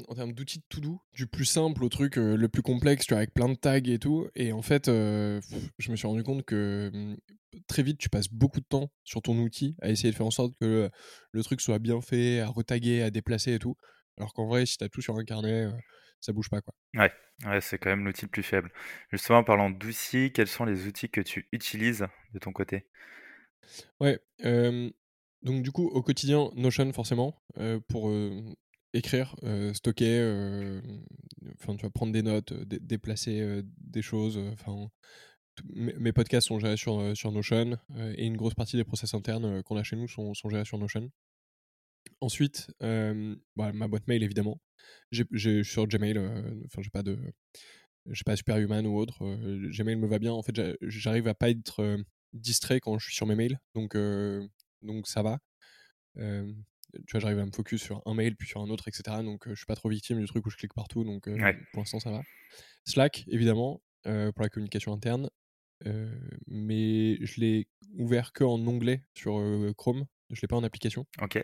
en 0.08 0.14
termes 0.14 0.32
d'outils 0.32 0.58
de 0.58 0.64
to-do, 0.68 1.00
du 1.14 1.26
plus 1.26 1.44
simple 1.46 1.82
au 1.82 1.88
truc 1.88 2.16
le 2.16 2.46
plus 2.48 2.62
complexe, 2.62 3.06
tu 3.06 3.14
vois, 3.14 3.18
avec 3.18 3.32
plein 3.34 3.48
de 3.48 3.54
tags 3.54 3.78
et 3.84 3.98
tout. 3.98 4.28
Et 4.34 4.52
en 4.52 4.62
fait, 4.62 4.86
je 4.86 5.90
me 5.90 5.96
suis 5.96 6.06
rendu 6.06 6.22
compte 6.22 6.44
que 6.44 6.90
mmh, 6.92 7.16
très 7.66 7.82
vite, 7.82 7.98
tu 7.98 8.08
passes 8.08 8.28
beaucoup 8.28 8.60
de 8.60 8.66
temps 8.66 8.90
sur 9.04 9.22
ton 9.22 9.38
outil 9.38 9.76
à 9.80 9.88
essayer 9.88 10.10
de 10.10 10.16
faire 10.16 10.26
en 10.26 10.30
sorte 10.30 10.54
que 10.60 10.90
le 11.32 11.42
truc 11.42 11.60
soit 11.60 11.78
bien 11.78 12.00
fait, 12.00 12.40
à 12.40 12.48
retaguer, 12.48 13.02
à 13.02 13.10
déplacer 13.10 13.54
et 13.54 13.58
tout. 13.58 13.76
Alors 14.18 14.34
qu'en 14.34 14.46
vrai, 14.46 14.66
si 14.66 14.76
tu 14.76 14.84
as 14.84 14.88
tout 14.88 15.00
sur 15.00 15.16
un 15.16 15.24
carnet, 15.24 15.68
ça 16.20 16.32
bouge 16.32 16.50
pas 16.50 16.60
quoi. 16.60 16.74
Ouais, 16.94 17.10
ouais 17.46 17.60
c'est 17.62 17.78
quand 17.78 17.90
même 17.90 18.04
l'outil 18.04 18.26
le 18.26 18.30
plus 18.30 18.42
faible. 18.42 18.70
Justement, 19.10 19.38
en 19.38 19.44
parlant 19.44 19.70
d'outils, 19.70 20.32
quels 20.32 20.48
sont 20.48 20.66
les 20.66 20.86
outils 20.86 21.08
que 21.08 21.22
tu 21.22 21.48
utilises 21.50 22.06
de 22.34 22.38
ton 22.38 22.52
côté? 22.52 22.86
Ouais, 24.00 24.18
donc 25.42 25.62
du 25.62 25.72
coup, 25.72 25.88
au 25.88 26.02
quotidien, 26.02 26.50
Notion 26.54 26.92
forcément, 26.92 27.42
pour 27.88 28.12
écrire, 28.94 29.36
stocker, 29.72 30.80
enfin 31.54 31.76
tu 31.76 31.82
vas 31.82 31.90
prendre 31.90 32.12
des 32.12 32.22
notes, 32.22 32.52
déplacer 32.52 33.62
des 33.78 34.02
choses, 34.02 34.38
enfin 34.52 34.90
mes 35.68 36.12
podcasts 36.12 36.48
sont 36.48 36.58
gérés 36.58 36.76
sur, 36.76 37.32
Notion 37.32 37.78
et 38.16 38.26
une 38.26 38.36
grosse 38.36 38.54
partie 38.54 38.76
des 38.76 38.84
process 38.84 39.14
internes 39.14 39.62
qu'on 39.62 39.76
a 39.76 39.82
chez 39.82 39.96
nous 39.96 40.08
sont, 40.08 40.34
sont 40.34 40.48
gérés 40.48 40.64
sur 40.64 40.78
Notion. 40.78 41.10
Ensuite, 42.20 42.70
bah, 42.80 43.72
ma 43.72 43.88
boîte 43.88 44.08
mail 44.08 44.22
évidemment. 44.22 44.60
J'ai 45.10 45.62
sur 45.62 45.86
Gmail, 45.86 46.18
enfin 46.66 46.82
j'ai 46.82 46.90
pas 46.90 47.02
de, 47.02 47.18
j'ai 48.06 48.24
pas 48.24 48.36
Superhuman 48.36 48.86
ou 48.86 48.98
autre. 48.98 49.24
Gmail 49.70 49.96
me 49.96 50.06
va 50.06 50.18
bien. 50.18 50.32
En 50.32 50.42
fait, 50.42 50.76
j'arrive 50.80 51.28
à 51.28 51.34
pas 51.34 51.50
être 51.50 51.98
distrait 52.32 52.80
quand 52.80 52.98
je 52.98 53.06
suis 53.06 53.14
sur 53.14 53.26
mes 53.26 53.34
mails, 53.34 53.60
donc 53.74 53.96
donc 54.82 55.06
ça 55.06 55.22
va. 55.22 55.38
tu 56.16 57.12
vois, 57.12 57.20
j'arrive 57.20 57.38
à 57.38 57.46
me 57.46 57.52
focus 57.52 57.82
sur 57.82 58.02
un 58.06 58.14
mail 58.14 58.36
puis 58.36 58.48
sur 58.48 58.60
un 58.60 58.68
autre, 58.70 58.88
etc. 58.88 59.18
Donc 59.22 59.48
je 59.48 59.54
suis 59.54 59.66
pas 59.66 59.74
trop 59.76 59.88
victime 59.88 60.20
du 60.20 60.26
truc 60.26 60.44
où 60.46 60.50
je 60.50 60.56
clique 60.56 60.74
partout, 60.74 61.04
donc 61.04 61.28
pour 61.72 61.80
l'instant 61.80 62.00
ça 62.00 62.10
va. 62.10 62.22
Slack 62.84 63.24
évidemment 63.28 63.82
pour 64.04 64.42
la 64.42 64.48
communication 64.48 64.92
interne, 64.92 65.30
mais 66.46 67.16
je 67.24 67.40
l'ai 67.40 67.68
ouvert 67.94 68.32
que 68.32 68.44
en 68.44 68.58
onglet 68.66 69.02
sur 69.14 69.40
Chrome. 69.76 70.06
Je 70.30 70.40
l'ai 70.40 70.48
pas 70.48 70.56
en 70.56 70.64
application. 70.64 71.06
Ok. 71.20 71.42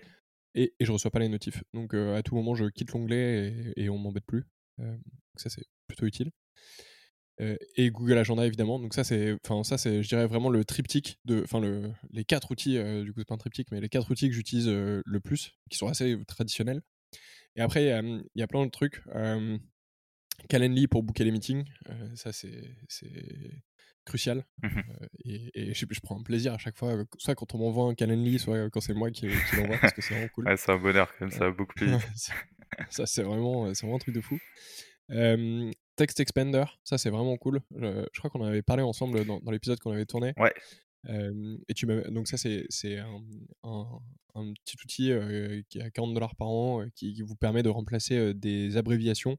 Et, 0.55 0.75
et 0.79 0.85
je 0.85 0.93
reçois 0.93 1.11
pas 1.11 1.19
les 1.19 1.29
notifs. 1.29 1.63
Donc 1.75 1.95
à 1.95 2.23
tout 2.23 2.35
moment 2.35 2.55
je 2.55 2.65
quitte 2.67 2.93
l'onglet 2.93 3.73
et, 3.77 3.85
et 3.85 3.89
on 3.91 3.99
m'embête 3.99 4.25
plus. 4.27 4.45
ça 5.37 5.51
c'est 5.51 5.65
plutôt 5.87 6.07
utile. 6.07 6.31
Euh, 7.41 7.57
et 7.77 7.91
Google 7.91 8.19
Agenda 8.19 8.45
évidemment. 8.47 8.79
Donc 8.79 8.95
ça 8.95 9.05
c'est, 9.05 9.37
enfin 9.45 9.63
ça 9.63 9.79
c'est, 9.79 10.03
je 10.03 10.09
dirais 10.09 10.27
vraiment 10.27 10.51
le 10.51 10.65
triptyque 10.65 11.19
de, 11.25 11.43
enfin 11.45 11.61
le, 11.61 11.93
les 12.11 12.25
quatre 12.25 12.51
outils, 12.51 12.79
euh, 12.79 13.05
du 13.05 13.13
coup 13.13 13.21
c'est 13.21 13.29
pas 13.29 13.35
un 13.35 13.39
triptyque, 13.39 13.71
mais 13.71 13.81
les 13.81 13.89
quatre 13.89 14.11
outils 14.11 14.29
que 14.29 14.35
j'utilise 14.35 14.69
euh, 14.69 15.03
le 15.05 15.21
plus, 15.21 15.55
qui 15.71 15.79
sont 15.79 15.89
assez 15.89 16.19
traditionnels. 16.27 16.83
Et 17.57 17.61
après 17.61 17.85
il 17.85 18.23
y, 18.35 18.43
a 18.43 18.47
plein 18.47 18.65
de 18.65 18.71
trucs. 18.71 19.03
Calendly 20.49 20.87
pour 20.87 21.03
booker 21.03 21.25
les 21.25 21.33
meetings, 21.33 21.65
ça 22.15 22.33
c'est, 22.33 22.77
crucial. 24.05 24.45
Mmh 24.63 24.81
et, 25.25 25.51
et 25.55 25.75
je, 25.75 25.85
je, 25.91 26.01
prends 26.01 26.19
un 26.19 26.23
plaisir 26.23 26.55
à 26.55 26.59
chaque 26.59 26.77
fois, 26.77 27.05
soit 27.19 27.35
quand 27.35 27.55
on 27.55 27.59
m'envoie 27.59 27.87
un 27.87 27.95
Calendly, 27.95 28.39
soit 28.39 28.71
quand 28.71 28.81
c'est 28.81 28.95
moi 28.95 29.11
qui, 29.11 29.29
qui 29.29 29.57
l'envoie, 29.57 29.77
parce 29.79 29.93
que 29.93 30.01
c'est 30.01 30.15
vraiment 30.15 30.29
cool. 30.29 30.47
Ouais, 30.47 30.57
c'est 30.57 30.71
un 30.71 30.79
bonheur 30.79 31.15
comme 31.19 31.31
ça, 31.31 31.51
beaucoup 31.51 31.75
plus 31.75 31.91
ça 32.91 33.07
c'est 33.07 33.23
vraiment, 33.23 33.75
c'est 33.75 33.83
vraiment 33.83 33.97
un 33.97 34.01
truc 34.01 34.15
de 34.15 34.21
fou. 34.21 34.39
Text 35.99 36.21
Expander, 36.21 36.65
ça 36.85 36.97
c'est 36.97 37.11
vraiment 37.11 37.37
cool. 37.37 37.61
Je, 37.77 38.19
crois 38.19 38.31
qu'on 38.31 38.41
en 38.41 38.47
avait 38.47 38.63
parlé 38.63 38.85
ensemble 38.85 39.25
dans, 39.25 39.51
l'épisode 39.51 39.81
qu'on 39.81 39.91
avait 39.91 40.07
tourné. 40.07 40.33
Ouais. 40.37 40.55
et 41.09 41.75
tu 41.75 41.87
donc 42.11 42.29
ça 42.29 42.37
c'est 42.37 42.99
un, 42.99 43.21
un, 43.65 44.53
petit 44.65 44.77
outil 44.83 45.13
qui 45.69 45.81
a 45.81 45.91
40 45.91 46.15
dollars 46.15 46.37
par 46.37 46.49
an 46.49 46.85
qui, 46.95 47.21
vous 47.23 47.35
permet 47.35 47.65
de 47.65 47.69
remplacer 47.69 48.33
des 48.33 48.77
abréviations 48.77 49.37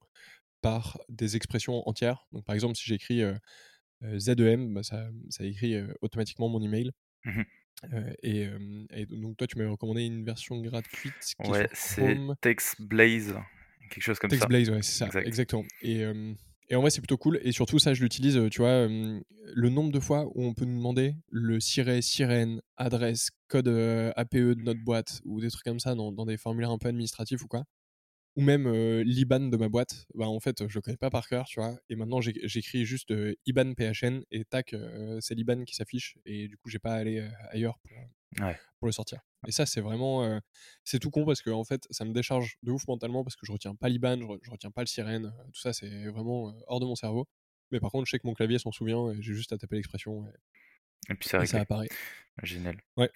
par 0.61 0.99
des 1.07 1.37
expressions 1.37 1.87
entières. 1.87 2.27
Donc 2.33 2.43
par 2.43 2.55
exemple 2.55 2.75
si 2.75 2.83
j'écris 2.85 3.21
ZEM, 4.17 4.73
bah, 4.73 4.83
ça, 4.83 5.09
ça, 5.29 5.45
écrit 5.45 5.75
automatiquement 6.01 6.49
mon 6.49 6.61
email. 6.61 6.91
Mmh 7.23 7.41
et, 8.23 8.45
et, 8.91 9.05
donc 9.05 9.37
toi 9.37 9.47
tu 9.47 9.57
m'avais 9.57 9.69
recommandé 9.69 10.03
une 10.03 10.25
version 10.25 10.59
gratuite. 10.59 11.13
Qui 11.21 11.49
ouais, 11.49 11.69
c'est 11.71 12.17
TextBlaze 12.41 13.35
quelque 13.89 14.03
chose 14.03 14.19
comme 14.19 14.29
ça. 14.29 14.37
TextBlaze, 14.37 14.69
ouais, 14.69 14.81
c'est 14.81 15.09
ça, 15.09 15.21
exactement. 15.21 15.65
Et, 15.81 16.05
et 16.69 16.75
en 16.75 16.81
vrai, 16.81 16.91
c'est 16.91 17.01
plutôt 17.01 17.17
cool. 17.17 17.39
Et 17.43 17.51
surtout, 17.51 17.79
ça, 17.79 17.93
je 17.93 18.03
l'utilise, 18.03 18.37
euh, 18.37 18.49
tu 18.49 18.61
vois, 18.61 18.69
euh, 18.69 19.19
le 19.55 19.69
nombre 19.69 19.91
de 19.91 19.99
fois 19.99 20.25
où 20.35 20.43
on 20.43 20.53
peut 20.53 20.65
nous 20.65 20.77
demander 20.77 21.15
le 21.29 21.59
siret, 21.59 22.01
sirène, 22.03 22.61
adresse, 22.77 23.31
code 23.47 23.67
euh, 23.67 24.11
APE 24.15 24.35
de 24.35 24.61
notre 24.61 24.83
boîte 24.83 25.21
ou 25.25 25.41
des 25.41 25.49
trucs 25.49 25.63
comme 25.63 25.79
ça 25.79 25.95
dans, 25.95 26.11
des 26.25 26.37
formulaires 26.37 26.69
un 26.69 26.77
peu 26.77 26.89
administratifs 26.89 27.41
ou 27.43 27.47
quoi. 27.47 27.63
Ou 28.35 28.41
même 28.41 28.71
l'IBAN 29.01 29.49
de 29.49 29.57
ma 29.57 29.67
boîte. 29.67 30.05
Bah, 30.13 30.27
en 30.27 30.39
fait, 30.39 30.67
je 30.67 30.75
le 30.75 30.81
connais 30.81 30.97
pas 30.97 31.09
par 31.09 31.27
cœur, 31.27 31.45
tu 31.45 31.59
vois. 31.59 31.75
Et 31.89 31.95
maintenant, 31.95 32.21
j'écris 32.21 32.85
juste 32.85 33.13
IBAN 33.45 33.73
PHN 33.73 34.21
et 34.31 34.45
tac, 34.45 34.75
c'est 35.19 35.35
l'IBAN 35.35 35.65
qui 35.65 35.75
s'affiche. 35.75 36.17
Et 36.25 36.47
du 36.47 36.55
coup, 36.57 36.69
j'ai 36.69 36.79
pas 36.79 36.93
à 36.93 36.97
aller 36.97 37.27
ailleurs 37.51 37.79
pour, 37.79 37.97
pour 38.37 38.87
le 38.87 38.91
sortir. 38.91 39.19
Et 39.47 39.51
ça, 39.51 39.65
c'est 39.65 39.81
vraiment. 39.81 40.39
c'est 40.83 40.99
tout 40.99 41.11
con 41.11 41.25
parce 41.25 41.41
que 41.41 41.49
en 41.49 41.63
fait, 41.63 41.87
ça 41.89 42.05
me 42.05 42.13
décharge 42.13 42.57
de 42.63 42.71
ouf 42.71 42.87
mentalement 42.87 43.23
parce 43.23 43.35
que 43.35 43.45
je 43.45 43.51
retiens 43.51 43.75
pas 43.75 43.89
l'IBAN, 43.89 44.19
je, 44.41 44.51
retiens 44.51 44.71
pas 44.71 44.81
le 44.81 44.87
sirène. 44.87 45.33
tout 45.53 45.59
ça, 45.59 45.73
c'est 45.73 46.05
vraiment 46.07 46.53
hors 46.67 46.79
de 46.79 46.85
mon 46.85 46.95
cerveau. 46.95 47.27
Mais 47.71 47.79
par 47.79 47.91
contre, 47.91 48.05
je 48.05 48.11
sais 48.11 48.19
que 48.19 48.27
mon 48.27 48.33
clavier 48.33 48.59
s'en 48.59 48.71
souvient 48.71 49.11
et 49.11 49.21
j'ai 49.21 49.33
juste 49.33 49.53
à 49.53 49.57
taper 49.57 49.75
l'expression. 49.75 50.25
Et... 51.09 51.15
puis 51.15 51.29
ça, 51.29 51.45
ça 51.45 51.61
apparaît. 51.61 51.89
Génial. 52.43 52.77
Ouais, 52.97 53.11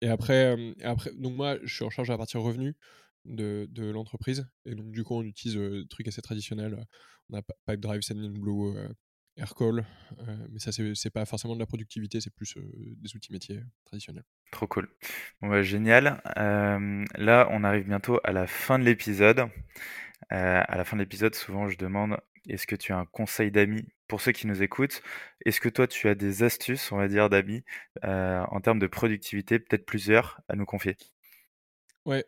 Et 0.00 0.08
après, 0.08 0.74
après, 0.82 1.12
donc 1.14 1.36
moi, 1.36 1.58
je 1.62 1.74
suis 1.74 1.84
en 1.84 1.90
charge 1.90 2.10
à 2.10 2.18
partir 2.18 2.42
revenu 2.42 2.74
de, 3.24 3.68
de 3.70 3.84
l'entreprise. 3.84 4.46
Et 4.64 4.74
donc, 4.74 4.90
du 4.90 5.04
coup, 5.04 5.14
on 5.14 5.22
utilise 5.22 5.56
des 5.56 5.86
trucs 5.88 6.08
assez 6.08 6.22
traditionnels. 6.22 6.84
On 7.30 7.38
a 7.38 7.42
Pipedrive, 7.66 8.02
Sendinblue, 8.02 8.76
Aircall, 9.36 9.84
euh, 10.20 10.36
mais 10.50 10.58
ça 10.58 10.70
c'est 10.72 11.10
pas 11.10 11.26
forcément 11.26 11.54
de 11.54 11.60
la 11.60 11.66
productivité, 11.66 12.20
c'est 12.20 12.32
plus 12.34 12.56
euh, 12.56 12.62
des 12.96 13.14
outils 13.14 13.32
métiers 13.32 13.60
traditionnels. 13.84 14.24
Trop 14.50 14.66
cool. 14.66 14.88
Bon 15.42 15.48
bah, 15.48 15.62
génial. 15.62 16.22
Euh, 16.38 17.04
là, 17.16 17.48
on 17.50 17.62
arrive 17.62 17.86
bientôt 17.86 18.18
à 18.24 18.32
la 18.32 18.46
fin 18.46 18.78
de 18.78 18.84
l'épisode. 18.84 19.48
à 20.30 20.76
la 20.76 20.84
fin 20.84 20.96
de 20.96 21.02
l'épisode, 21.02 21.34
souvent 21.34 21.68
je 21.68 21.76
demande 21.76 22.18
est-ce 22.48 22.66
que 22.66 22.76
tu 22.76 22.92
as 22.92 22.96
un 22.96 23.04
conseil 23.04 23.50
d'amis 23.50 23.86
pour 24.08 24.20
ceux 24.20 24.32
qui 24.32 24.46
nous 24.46 24.62
écoutent? 24.62 25.02
Est-ce 25.44 25.60
que 25.60 25.68
toi 25.68 25.86
tu 25.86 26.08
as 26.08 26.14
des 26.14 26.42
astuces, 26.42 26.90
on 26.92 26.96
va 26.96 27.08
dire, 27.08 27.28
d'amis 27.28 27.62
en 28.02 28.60
termes 28.60 28.78
de 28.78 28.86
productivité, 28.86 29.58
peut-être 29.58 29.84
plusieurs 29.84 30.40
à 30.48 30.56
nous 30.56 30.64
confier? 30.64 30.96
Ouais. 32.06 32.24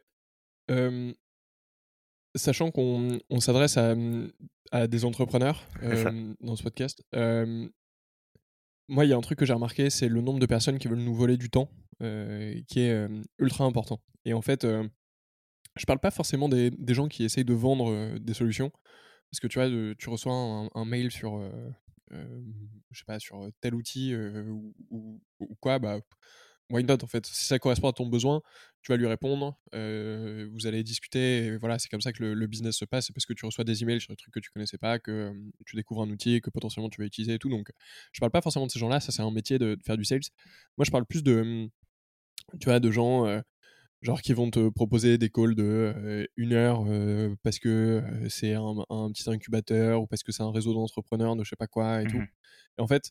Sachant 2.35 2.71
qu'on 2.71 3.21
s'adresse 3.41 3.77
à, 3.77 3.95
à, 4.71 4.87
des 4.87 5.05
entrepreneurs 5.05 5.67
dans 6.41 6.57
ce 6.57 6.63
podcast, 6.63 7.03
moi, 8.91 9.05
il 9.05 9.09
y 9.09 9.13
a 9.13 9.17
un 9.17 9.21
truc 9.21 9.39
que 9.39 9.45
j'ai 9.45 9.53
remarqué, 9.53 9.91
c'est 9.91 10.09
le 10.09 10.21
nombre 10.21 10.39
de 10.39 10.47
personnes 10.47 10.79
qui 10.79 10.89
veulent 10.89 10.99
nous 10.99 11.15
voler 11.15 11.37
du 11.37 11.51
temps, 11.51 11.71
qui 12.01 12.81
est 12.81 13.09
ultra 13.39 13.65
important. 13.65 14.01
Et 14.25 14.33
en 14.33 14.43
fait, 14.43 14.67
je 14.67 15.85
parle 15.87 15.99
pas 16.01 16.11
forcément 16.11 16.49
des, 16.49 16.71
des, 16.71 16.95
gens 16.95 17.09
qui 17.09 17.25
essayent 17.25 17.45
de 17.45 17.55
vendre 17.55 18.19
des 18.19 18.35
solutions, 18.35 18.71
parce 19.31 19.41
que 19.41 19.47
tu 19.47 19.59
vois, 19.59 19.95
tu 19.97 20.09
reçois 20.09 20.33
un, 20.33 20.85
mail 20.85 21.11
sur, 21.11 21.39
je 22.11 22.99
sais 22.99 23.05
pas, 23.07 23.19
sur 23.19 23.49
tel 23.61 23.75
outil 23.75 24.15
ou, 24.15 24.75
ou, 24.91 25.21
ou, 25.41 25.55
quoi, 25.61 25.79
bah 25.79 26.01
why 26.71 26.85
not 26.85 27.03
en 27.03 27.07
fait? 27.07 27.27
Si 27.27 27.47
ça 27.47 27.59
correspond 27.59 27.89
à 27.89 27.93
ton 27.93 28.07
besoin, 28.07 28.43
tu 28.83 28.93
vas 28.93 28.97
lui 28.97 29.07
répondre, 29.07 29.59
euh, 29.75 30.49
vous 30.53 30.67
allez 30.67 30.83
discuter, 30.83 31.47
et 31.47 31.57
voilà, 31.57 31.79
c'est 31.79 31.89
comme 31.89 32.01
ça 32.01 32.13
que 32.13 32.23
le, 32.23 32.47
business 32.47 32.77
se 32.77 32.85
passe, 32.85 33.07
c'est 33.07 33.13
parce 33.13 33.27
que 33.27 33.33
tu 33.33 33.45
reçois 33.47 33.65
des 33.65 33.83
emails 33.83 34.01
sur 34.01 34.13
des 34.13 34.17
trucs 34.17 34.33
que 34.33 34.41
tu 34.41 34.51
connaissais 34.51 34.79
pas, 34.79 34.99
que 34.99 35.33
tu 35.67 35.77
découvres 35.77 36.03
un 36.03 36.11
outil 36.11 36.41
que 36.41 36.51
potentiellement 36.51 36.89
tu 36.89 37.01
vas 37.01 37.07
utiliser 37.07 37.35
et 37.35 37.39
tout. 37.39 37.49
Donc, 37.49 37.71
je 38.13 38.21
parle 38.21 38.31
pas 38.31 38.41
forcément 38.41 38.67
de 38.67 38.71
ces 38.71 38.79
gens-là, 38.79 39.01
ça 39.01 39.13
c'est 39.13 39.23
un 39.23 39.31
métier 39.31 39.59
de, 39.59 39.77
faire 39.85 39.97
du 39.97 40.05
sales. 40.05 40.21
Moi, 40.77 40.85
je 40.85 40.91
parle 40.91 41.07
plus 41.07 41.23
de, 41.23 41.69
tu 42.61 42.67
vois, 42.67 42.81
de 42.81 42.91
gens 42.91 43.43
genre 44.01 44.23
qui 44.23 44.33
vont 44.33 44.51
te 44.51 44.69
proposer 44.69 45.19
des 45.19 45.29
calls 45.29 45.55
de 45.57 46.29
une 46.37 46.53
heure 46.53 46.85
parce 47.43 47.59
que 47.59 48.03
c'est 48.29 48.55
un, 48.55 48.75
petit 49.13 49.29
incubateur 49.29 50.03
ou 50.03 50.07
parce 50.07 50.23
que 50.23 50.33
c'est 50.33 50.43
un 50.43 50.53
réseau 50.53 50.73
d'entrepreneurs 50.73 51.37
de 51.37 51.45
je 51.45 51.51
sais 51.51 51.57
pas 51.57 51.67
quoi 51.67 52.03
et 52.03 52.07
tout. 52.07 52.19
Mmh 52.19 52.29
et 52.79 52.81
en 52.81 52.87
fait, 52.87 53.11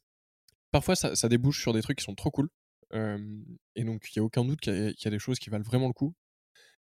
parfois 0.72 0.96
ça, 0.96 1.14
ça, 1.18 1.28
débouche 1.28 1.62
sur 1.62 1.74
des 1.74 1.82
trucs 1.82 1.98
qui 1.98 2.06
sont 2.06 2.16
trop 2.16 2.32
cool 2.32 2.50
et 2.94 3.84
donc, 3.84 4.08
il 4.10 4.20
n'y 4.20 4.22
a 4.22 4.24
aucun 4.24 4.46
doute 4.46 4.60
qu'il 4.62 4.96
y, 4.98 5.08
a 5.08 5.12
des 5.12 5.20
choses 5.20 5.40
qui 5.40 5.50
valent 5.50 5.64
vraiment 5.64 5.88
le 5.88 5.94
coup. 5.94 6.14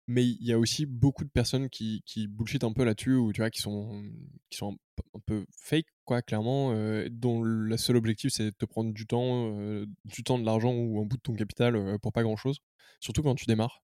Mais 0.07 0.25
il 0.25 0.45
y 0.45 0.51
a 0.51 0.59
aussi 0.59 0.85
beaucoup 0.85 1.23
de 1.23 1.29
personnes 1.29 1.69
qui, 1.69 2.03
qui 2.05 2.27
bullshit 2.27 2.63
un 2.65 2.73
peu 2.73 2.83
là-dessus, 2.83 3.15
ou 3.15 3.31
tu 3.31 3.39
vois, 3.39 3.49
qui 3.49 3.61
sont, 3.61 4.03
qui 4.49 4.57
sont 4.57 4.77
un, 5.15 5.19
peu 5.25 5.45
fake, 5.57 5.87
quoi, 6.03 6.21
clairement, 6.21 6.73
dont 7.09 7.41
le 7.41 7.77
seul 7.77 7.95
objectif 7.95 8.31
c'est 8.33 8.45
de 8.45 8.49
te 8.49 8.65
prendre 8.65 8.93
du 8.93 9.05
temps, 9.05 9.55
du 10.03 10.23
temps, 10.23 10.39
de 10.39 10.45
l'argent 10.45 10.73
ou 10.73 10.99
un 11.01 11.05
bout 11.05 11.15
de 11.15 11.21
ton 11.21 11.35
capital 11.35 11.97
pour 12.01 12.11
pas 12.11 12.23
grand-chose, 12.23 12.59
surtout 12.99 13.23
quand 13.23 13.35
tu 13.35 13.45
démarres. 13.45 13.81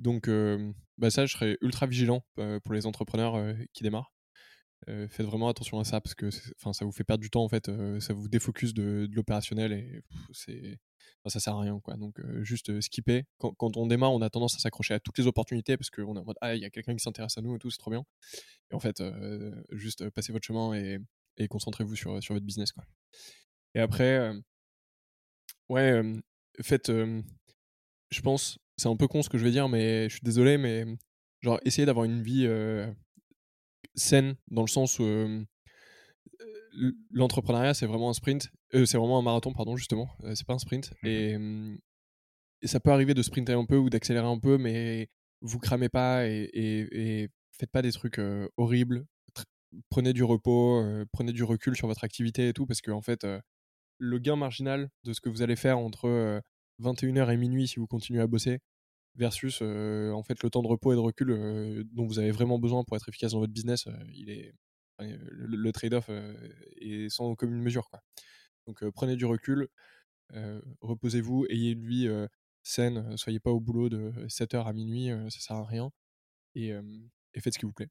donc, 0.00 0.28
bah 0.98 1.10
ça, 1.10 1.26
je 1.26 1.32
serais 1.32 1.58
ultra 1.60 1.86
vigilant 1.86 2.24
pour 2.34 2.74
les 2.74 2.86
entrepreneurs 2.86 3.54
qui 3.72 3.84
démarrent. 3.84 4.12
Faites 5.08 5.26
vraiment 5.26 5.48
attention 5.48 5.78
à 5.78 5.84
ça 5.84 6.00
parce 6.00 6.14
que 6.14 6.30
ça 6.30 6.84
vous 6.84 6.92
fait 6.92 7.04
perdre 7.04 7.22
du 7.22 7.30
temps 7.30 7.44
en 7.44 7.48
fait, 7.48 7.70
ça 8.00 8.12
vous 8.12 8.28
défocus 8.28 8.74
de, 8.74 9.08
l'opérationnel 9.12 9.72
et 9.72 10.02
c'est 10.32 10.78
ça 11.26 11.40
sert 11.40 11.54
à 11.54 11.60
rien 11.60 11.78
quoi. 11.80 11.96
Donc 11.96 12.20
juste 12.42 12.80
skipper. 12.80 13.24
Quand, 13.38 13.52
quand, 13.54 13.76
on 13.76 13.86
démarre, 13.86 14.12
on 14.12 14.22
a 14.22 14.30
tendance 14.30 14.56
à 14.56 14.58
s'accrocher 14.58 14.94
à 14.94 15.00
toutes 15.00 15.18
les 15.18 15.26
opportunités 15.26 15.76
parce 15.76 15.90
qu'on 15.90 16.16
est 16.16 16.18
en 16.18 16.24
mode 16.24 16.38
ah 16.40 16.54
il 16.54 16.62
y 16.62 16.64
a 16.64 16.70
quelqu'un 16.70 16.94
qui 16.94 17.02
s'intéresse 17.02 17.36
à 17.36 17.42
nous 17.42 17.54
et 17.56 17.58
tout, 17.58 17.70
c'est 17.70 17.78
trop 17.78 17.90
bien. 17.90 18.04
Et 18.70 18.74
en 18.74 18.80
fait, 18.80 19.02
juste 19.72 20.08
passez 20.10 20.32
votre 20.32 20.46
chemin 20.46 20.74
et, 20.74 20.98
et 21.36 21.48
concentrez-vous 21.48 21.96
sur, 21.96 22.22
sur 22.22 22.34
votre 22.34 22.46
business 22.46 22.72
quoi. 22.72 22.84
Et 23.74 23.80
après, 23.80 24.32
ouais, 25.68 26.02
faites, 26.62 26.90
je 26.90 28.20
pense, 28.22 28.58
c'est 28.76 28.88
un 28.88 28.96
peu 28.96 29.08
con 29.08 29.22
ce 29.22 29.28
que 29.28 29.38
je 29.38 29.44
vais 29.44 29.50
dire, 29.50 29.68
mais 29.68 30.08
je 30.08 30.14
suis 30.14 30.24
désolé, 30.24 30.56
mais 30.56 30.84
genre 31.40 31.60
essayez 31.64 31.86
d'avoir 31.86 32.04
une 32.04 32.22
vie 32.22 32.46
saine 33.98 34.36
dans 34.50 34.62
le 34.62 34.68
sens 34.68 34.98
où 34.98 35.04
l'entrepreneuriat 37.10 37.74
c'est 37.74 37.86
vraiment 37.86 38.10
un 38.10 38.14
sprint, 38.14 38.50
c'est 38.72 38.96
vraiment 38.96 39.18
un 39.18 39.22
marathon 39.22 39.52
pardon 39.52 39.76
justement, 39.76 40.08
c'est 40.34 40.46
pas 40.46 40.54
un 40.54 40.58
sprint 40.58 40.92
mmh 41.02 41.76
et, 42.60 42.66
ça 42.66 42.80
peut 42.80 42.90
arriver 42.90 43.14
de 43.14 43.22
sprinter 43.22 43.52
un 43.52 43.64
peu 43.66 43.76
ou 43.76 43.88
d'accélérer 43.88 44.26
un 44.26 44.40
peu, 44.40 44.58
mais 44.58 45.08
vous 45.42 45.60
cramez 45.60 45.88
pas 45.88 46.26
et, 46.26 46.50
et, 46.52 47.28
faites 47.52 47.70
pas 47.70 47.82
des 47.82 47.92
trucs 47.92 48.20
horribles. 48.56 49.06
Prenez 49.90 50.12
du 50.12 50.24
repos, 50.24 50.82
prenez 51.12 51.32
du 51.32 51.44
recul 51.44 51.76
sur 51.76 51.86
votre 51.86 52.02
activité 52.02 52.48
et 52.48 52.52
tout 52.52 52.66
parce 52.66 52.80
que 52.80 52.90
en 52.90 53.00
fait 53.00 53.24
le 53.98 54.18
gain 54.18 54.34
marginal 54.34 54.90
de 55.04 55.12
ce 55.12 55.20
que 55.20 55.28
vous 55.28 55.42
allez 55.42 55.54
faire 55.54 55.78
entre 55.78 56.42
21h 56.80 57.32
et 57.32 57.36
minuit 57.36 57.68
si 57.68 57.78
vous 57.78 57.86
continuez 57.86 58.20
à 58.20 58.26
bosser 58.26 58.58
versus 59.18 59.60
en 59.62 60.22
fait 60.22 60.42
le 60.42 60.50
temps 60.50 60.62
de 60.62 60.68
repos 60.68 60.92
et 60.92 60.96
de 60.96 61.00
recul 61.00 61.84
dont 61.92 62.06
vous 62.06 62.18
avez 62.18 62.30
vraiment 62.30 62.58
besoin 62.58 62.84
pour 62.84 62.96
être 62.96 63.08
efficace 63.08 63.32
dans 63.32 63.40
votre 63.40 63.52
business, 63.52 63.86
il 64.14 64.30
est 64.30 64.54
le, 65.00 65.70
trade-off 65.72 66.10
est 66.80 67.08
sans 67.08 67.34
commune 67.34 67.62
mesure 67.62 67.88
quoi. 67.90 68.00
Donc 68.66 68.84
prenez 68.90 69.16
du 69.16 69.24
recul, 69.26 69.68
reposez-vous, 70.80 71.46
ayez 71.50 71.72
une 71.72 71.86
vie 71.86 72.08
saine, 72.62 73.16
soyez 73.16 73.40
pas 73.40 73.50
au 73.50 73.60
boulot 73.60 73.88
de 73.88 74.12
7h 74.28 74.66
à 74.66 74.72
minuit, 74.72 75.10
ça 75.30 75.40
sert 75.40 75.56
à 75.56 75.64
rien 75.64 75.90
et, 76.54 76.72
et 77.34 77.40
faites 77.40 77.54
ce 77.54 77.58
qui 77.58 77.66
vous 77.66 77.72
plaît. 77.72 77.90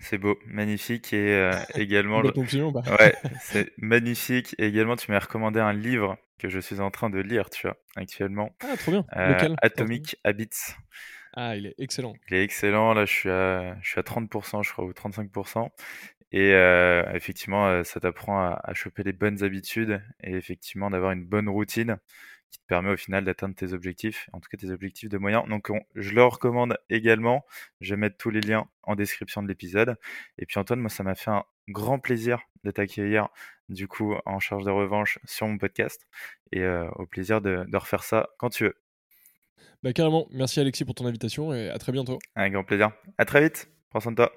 C'est 0.00 0.18
beau, 0.18 0.38
magnifique 0.46 1.12
et 1.12 1.34
euh, 1.34 1.52
également. 1.74 2.22
bah. 2.22 2.82
ouais, 2.98 3.14
c'est 3.40 3.72
magnifique. 3.76 4.54
Et 4.58 4.66
également, 4.66 4.96
tu 4.96 5.10
m'as 5.10 5.18
recommandé 5.18 5.60
un 5.60 5.72
livre 5.72 6.16
que 6.38 6.48
je 6.48 6.58
suis 6.58 6.80
en 6.80 6.90
train 6.90 7.10
de 7.10 7.18
lire, 7.20 7.50
tu 7.50 7.66
vois, 7.66 7.76
actuellement. 7.96 8.50
Ah, 8.60 8.76
trop 8.76 8.92
bien. 8.92 9.04
Euh, 9.16 9.34
Lequel? 9.34 9.56
Atomic 9.62 10.16
Habits. 10.24 10.74
Ah, 11.34 11.54
il 11.54 11.66
est 11.66 11.74
excellent. 11.78 12.14
Il 12.28 12.36
est 12.36 12.42
excellent. 12.42 12.94
Là, 12.94 13.04
je 13.04 13.12
suis 13.12 13.30
à, 13.30 13.78
je 13.82 13.90
suis 13.90 14.00
à 14.00 14.02
30%, 14.02 14.62
je 14.64 14.72
crois, 14.72 14.84
ou 14.84 14.92
35%. 14.92 15.68
Et 16.32 16.54
euh, 16.54 17.02
effectivement, 17.12 17.84
ça 17.84 18.00
t'apprend 18.00 18.38
à, 18.40 18.60
à, 18.62 18.72
choper 18.72 19.02
les 19.02 19.12
bonnes 19.12 19.42
habitudes 19.42 20.00
et 20.22 20.34
effectivement 20.34 20.88
d'avoir 20.88 21.12
une 21.12 21.24
bonne 21.24 21.48
routine 21.48 21.98
qui 22.50 22.58
te 22.58 22.66
permet 22.66 22.90
au 22.90 22.96
final 22.96 23.24
d'atteindre 23.24 23.54
tes 23.54 23.72
objectifs, 23.72 24.28
en 24.32 24.40
tout 24.40 24.48
cas 24.48 24.56
tes 24.56 24.70
objectifs 24.70 25.08
de 25.08 25.18
moyen. 25.18 25.44
Donc 25.48 25.70
je 25.94 26.12
le 26.12 26.24
recommande 26.24 26.76
également. 26.88 27.44
Je 27.80 27.94
vais 27.94 28.00
mettre 28.00 28.16
tous 28.16 28.30
les 28.30 28.40
liens 28.40 28.68
en 28.82 28.94
description 28.94 29.42
de 29.42 29.48
l'épisode. 29.48 29.96
Et 30.38 30.46
puis 30.46 30.58
Antoine, 30.58 30.80
moi 30.80 30.90
ça 30.90 31.02
m'a 31.02 31.14
fait 31.14 31.30
un 31.30 31.44
grand 31.68 31.98
plaisir 31.98 32.40
de 32.64 32.70
t'accueillir 32.70 33.28
du 33.68 33.86
coup 33.88 34.14
en 34.26 34.40
charge 34.40 34.64
de 34.64 34.70
revanche 34.70 35.18
sur 35.24 35.46
mon 35.46 35.56
podcast 35.56 36.06
et 36.52 36.60
euh, 36.60 36.90
au 36.96 37.06
plaisir 37.06 37.40
de, 37.40 37.64
refaire 37.72 38.02
ça 38.02 38.28
quand 38.38 38.50
tu 38.50 38.64
veux. 38.64 38.76
Bah 39.82 39.92
carrément, 39.92 40.26
merci 40.30 40.60
Alexis 40.60 40.84
pour 40.84 40.94
ton 40.94 41.06
invitation 41.06 41.54
et 41.54 41.70
à 41.70 41.78
très 41.78 41.92
bientôt. 41.92 42.18
Un 42.36 42.50
grand 42.50 42.64
plaisir. 42.64 42.90
À 43.16 43.24
très 43.24 43.40
vite. 43.40 43.70
Prends 43.88 44.00
soin 44.00 44.12
de 44.12 44.16
toi. 44.16 44.32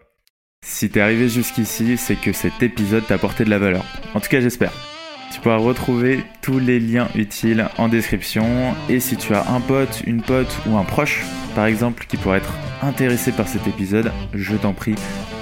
Si 0.61 0.89
t'es 0.89 1.01
arrivé 1.01 1.27
jusqu'ici, 1.27 1.97
c'est 1.97 2.15
que 2.15 2.31
cet 2.31 2.63
épisode 2.63 3.05
t'a 3.05 3.15
apporté 3.15 3.43
de 3.43 3.49
la 3.49 3.59
valeur. 3.59 3.83
En 4.13 4.21
tout 4.21 4.29
cas, 4.29 4.39
j'espère. 4.39 4.92
Tu 5.33 5.39
pourras 5.39 5.57
retrouver 5.57 6.23
tous 6.41 6.59
les 6.59 6.79
liens 6.79 7.07
utiles 7.15 7.67
en 7.79 7.89
description. 7.89 8.75
Et 8.87 8.99
si 8.99 9.17
tu 9.17 9.33
as 9.33 9.49
un 9.49 9.61
pote, 9.61 10.03
une 10.05 10.21
pote 10.21 10.55
ou 10.67 10.77
un 10.77 10.83
proche, 10.83 11.23
par 11.55 11.65
exemple, 11.65 12.05
qui 12.07 12.17
pourrait 12.17 12.37
être 12.37 12.53
intéressé 12.83 13.31
par 13.31 13.47
cet 13.47 13.65
épisode, 13.67 14.11
je 14.35 14.55
t'en 14.55 14.73
prie, 14.73 14.93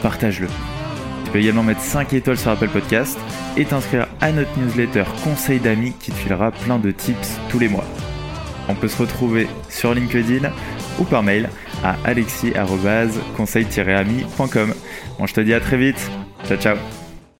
partage-le. 0.02 0.48
Tu 1.26 1.32
peux 1.32 1.40
également 1.40 1.64
mettre 1.64 1.82
5 1.82 2.14
étoiles 2.14 2.38
sur 2.38 2.52
Apple 2.52 2.70
Podcast 2.70 3.20
et 3.58 3.66
t'inscrire 3.66 4.08
à 4.22 4.32
notre 4.32 4.58
newsletter 4.58 5.04
Conseil 5.26 5.60
d'amis 5.60 5.92
qui 6.00 6.12
te 6.12 6.16
filera 6.16 6.52
plein 6.52 6.80
de 6.80 6.92
tips 6.92 7.38
tous 7.50 7.60
les 7.60 7.68
mois. 7.68 7.84
On 8.70 8.76
peut 8.76 8.88
se 8.88 8.98
retrouver 8.98 9.50
sur 9.68 9.94
LinkedIn 9.94 10.50
ou 11.00 11.04
par 11.04 11.22
mail 11.22 11.50
à 11.84 11.98
alexis-conseil-ami.com. 12.06 14.74
Bon, 15.20 15.26
je 15.26 15.34
te 15.34 15.42
dis 15.42 15.54
à 15.54 15.60
très 15.60 15.76
vite. 15.76 16.10
Ciao, 16.46 16.58
ciao. 16.58 16.78